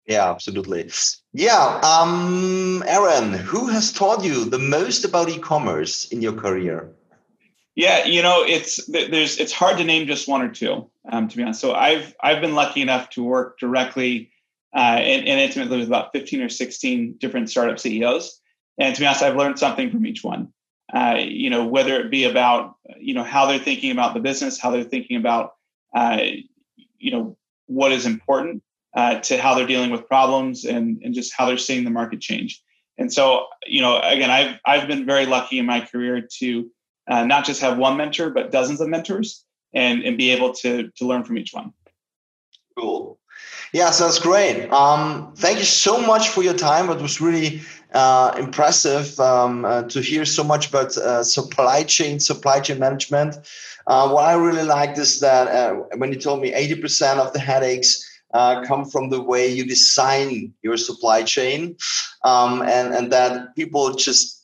Yeah, 0.06 0.32
absolutely. 0.32 0.90
Yeah, 1.34 1.80
um, 1.84 2.84
Aaron, 2.88 3.34
who 3.34 3.68
has 3.68 3.92
taught 3.92 4.24
you 4.24 4.46
the 4.46 4.58
most 4.58 5.06
about 5.06 5.30
e-commerce 5.30 6.08
in 6.08 6.22
your 6.22 6.34
career? 6.34 6.92
Yeah, 7.80 8.04
you 8.04 8.22
know, 8.22 8.44
it's 8.46 8.86
there's 8.88 9.38
it's 9.38 9.54
hard 9.54 9.78
to 9.78 9.86
name 9.86 10.06
just 10.06 10.28
one 10.28 10.42
or 10.42 10.50
two, 10.50 10.90
um, 11.10 11.30
to 11.30 11.38
be 11.38 11.44
honest. 11.44 11.62
So 11.62 11.74
I've 11.74 12.14
I've 12.22 12.42
been 12.42 12.54
lucky 12.54 12.82
enough 12.82 13.10
to 13.12 13.24
work 13.24 13.58
directly 13.58 14.32
uh, 14.76 15.00
and, 15.00 15.26
and, 15.26 15.40
intimately 15.40 15.78
with 15.78 15.88
about 15.88 16.12
15 16.12 16.42
or 16.42 16.50
16 16.50 17.16
different 17.20 17.50
startup 17.50 17.80
CEOs, 17.80 18.42
and 18.78 18.94
to 18.94 19.00
be 19.00 19.08
honest, 19.08 19.24
I've 19.24 19.38
learned 19.38 19.60
something 19.60 19.92
from 19.92 20.06
each 20.06 20.26
one. 20.26 20.52
Uh, 20.94 21.20
you 21.20 21.50
know, 21.50 21.68
whether 21.68 21.98
it 22.02 22.12
be 22.12 22.26
about 22.26 22.76
you 23.00 23.14
know 23.14 23.24
how 23.24 23.46
they're 23.46 23.60
thinking 23.60 23.92
about 23.92 24.14
the 24.14 24.20
business, 24.20 24.60
how 24.60 24.72
they're 24.72 24.84
thinking 24.84 25.16
about 25.16 25.54
uh, 25.96 26.20
you 26.98 27.12
know 27.12 27.38
what 27.68 27.94
is 27.94 28.06
important 28.06 28.62
uh, 28.94 29.20
to 29.22 29.38
how 29.38 29.56
they're 29.56 29.66
dealing 29.66 29.90
with 29.90 30.06
problems, 30.06 30.66
and 30.66 31.02
and 31.02 31.14
just 31.14 31.32
how 31.34 31.46
they're 31.46 31.58
seeing 31.58 31.86
the 31.86 31.92
market 31.92 32.20
change. 32.20 32.62
And 32.98 33.14
so, 33.14 33.46
you 33.66 33.82
know, 33.82 34.02
again, 34.04 34.30
I've 34.30 34.60
I've 34.66 34.88
been 34.90 35.06
very 35.06 35.26
lucky 35.26 35.60
in 35.60 35.66
my 35.66 35.80
career 35.80 36.28
to 36.40 36.70
uh, 37.10 37.26
not 37.26 37.46
just 37.46 37.62
have 37.62 37.78
one 37.78 37.98
mentor, 37.98 38.30
but 38.30 38.52
dozens 38.52 38.80
of 38.80 38.88
mentors 38.88 39.44
and, 39.74 40.04
and 40.04 40.18
be 40.18 40.30
able 40.32 40.54
to, 40.54 40.90
to 40.98 41.06
learn 41.06 41.24
from 41.24 41.38
each 41.38 41.54
one. 41.54 41.74
Cool. 42.78 43.20
Yeah, 43.74 43.92
sounds 43.92 44.20
great. 44.20 44.70
Um, 44.72 45.34
thank 45.36 45.60
you 45.60 45.66
so 45.66 46.02
much 46.02 46.30
for 46.30 46.44
your 46.44 46.54
time. 46.54 46.90
It 46.90 47.02
was 47.02 47.22
really 47.22 47.62
uh, 47.94 48.36
impressive 48.38 49.20
um, 49.20 49.66
uh, 49.66 49.84
to 49.84 50.02
hear 50.02 50.26
so 50.26 50.44
much 50.44 50.70
about 50.70 50.96
uh, 50.98 51.24
supply 51.24 51.84
chain, 51.84 52.20
supply 52.20 52.60
chain 52.60 52.80
management. 52.80 53.36
Uh, 53.86 54.10
what 54.10 54.26
I 54.26 54.34
really 54.34 54.64
liked 54.64 54.98
is 54.98 55.20
that 55.20 55.48
uh, 55.48 55.76
when 55.98 56.12
you 56.12 56.20
told 56.20 56.42
me 56.42 56.52
80% 56.52 57.18
of 57.18 57.34
the 57.34 57.40
headaches 57.40 58.06
uh, 58.34 58.64
come 58.66 58.86
from 58.86 59.10
the 59.10 59.22
way 59.22 59.48
you 59.48 59.66
design 59.66 60.54
your 60.62 60.78
supply 60.78 61.24
chain, 61.24 61.76
um, 62.24 62.62
and 62.62 62.94
and 62.94 63.12
that 63.12 63.56
people 63.56 63.92
just 63.96 64.39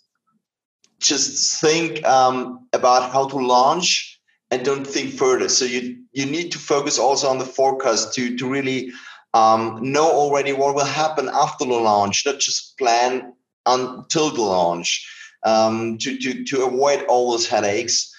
just 0.99 1.61
think 1.61 2.03
um, 2.05 2.67
about 2.73 3.11
how 3.11 3.27
to 3.27 3.37
launch 3.37 4.19
and 4.51 4.63
don't 4.63 4.85
think 4.85 5.13
further. 5.13 5.49
So 5.49 5.65
you 5.65 6.03
you 6.11 6.25
need 6.25 6.51
to 6.51 6.59
focus 6.59 6.97
also 6.97 7.27
on 7.27 7.39
the 7.39 7.45
forecast 7.45 8.13
to 8.15 8.37
to 8.37 8.47
really 8.47 8.91
um, 9.35 9.79
know 9.81 10.09
already 10.09 10.53
what 10.53 10.75
will 10.75 10.85
happen 10.85 11.29
after 11.33 11.65
the 11.65 11.73
launch, 11.73 12.25
not 12.25 12.39
just 12.39 12.77
plan 12.77 13.33
until 13.65 14.29
the 14.29 14.41
launch 14.41 15.05
um, 15.43 15.97
to, 15.99 16.17
to, 16.17 16.43
to 16.45 16.65
avoid 16.65 17.03
all 17.03 17.31
those 17.31 17.47
headaches. 17.47 18.11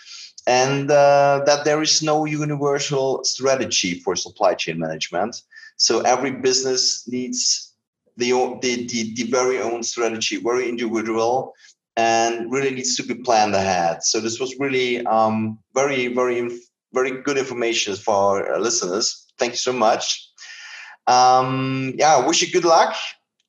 And 0.47 0.91
uh, 0.91 1.43
that 1.47 1.65
there 1.65 1.83
is 1.83 2.03
no 2.03 2.25
universal 2.25 3.25
strategy 3.25 4.01
for 4.01 4.15
supply 4.15 4.55
chain 4.55 4.79
management. 4.79 5.43
So 5.77 6.01
every 6.01 6.31
business 6.31 7.09
needs 7.09 7.73
the, 8.17 8.31
the, 8.61 8.87
the, 8.87 9.15
the 9.15 9.31
very 9.31 9.59
own 9.61 9.83
strategy, 9.83 10.37
very 10.37 10.69
individual, 10.69 11.55
and 11.97 12.53
really 12.53 12.71
needs 12.71 12.97
to 12.97 13.03
be 13.03 13.15
planned 13.15 13.55
ahead. 13.55 14.03
So 14.03 14.21
this 14.21 14.39
was 14.39 14.55
really 14.59 15.05
um, 15.07 15.59
very, 15.75 16.09
very, 16.09 16.49
very 16.93 17.23
good 17.23 17.39
information 17.39 17.97
for 17.97 18.47
our 18.49 18.61
listeners. 18.61 19.27
Thank 19.39 19.53
you 19.53 19.59
so 19.59 19.73
much. 19.73 20.29
Um, 21.07 21.95
yeah, 21.97 22.17
I 22.17 22.27
wish 22.27 22.43
you 22.43 22.53
good 22.53 22.65
luck 22.65 22.95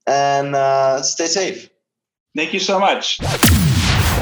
and 0.05 0.55
uh, 0.55 1.01
stay 1.01 1.27
safe. 1.27 1.69
Thank 2.35 2.53
you 2.53 2.59
so 2.59 2.79
much. 2.79 3.19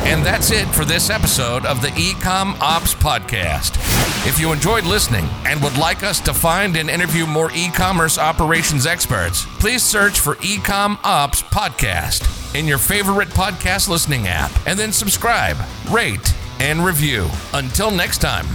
And 0.07 0.25
that's 0.25 0.51
it 0.51 0.67
for 0.67 0.85
this 0.85 1.09
episode 1.09 1.65
of 1.65 1.81
the 1.81 1.89
Ecom 1.89 2.59
Ops 2.61 2.95
Podcast. 2.95 3.94
If 4.27 4.39
you 4.39 4.51
enjoyed 4.51 4.85
listening 4.85 5.29
and 5.45 5.61
would 5.61 5.77
like 5.77 6.01
us 6.01 6.19
to 6.21 6.33
find 6.33 6.75
and 6.77 6.89
interview 6.89 7.27
more 7.27 7.51
e 7.53 7.69
commerce 7.69 8.17
operations 8.17 8.87
experts, 8.87 9.45
please 9.59 9.83
search 9.83 10.19
for 10.19 10.33
Ecom 10.37 10.97
Ops 11.03 11.43
Podcast 11.43 12.55
in 12.55 12.67
your 12.67 12.79
favorite 12.79 13.29
podcast 13.29 13.87
listening 13.87 14.27
app 14.27 14.51
and 14.65 14.79
then 14.79 14.91
subscribe, 14.91 15.57
rate, 15.91 16.33
and 16.59 16.83
review. 16.83 17.29
Until 17.53 17.91
next 17.91 18.17
time. 18.17 18.45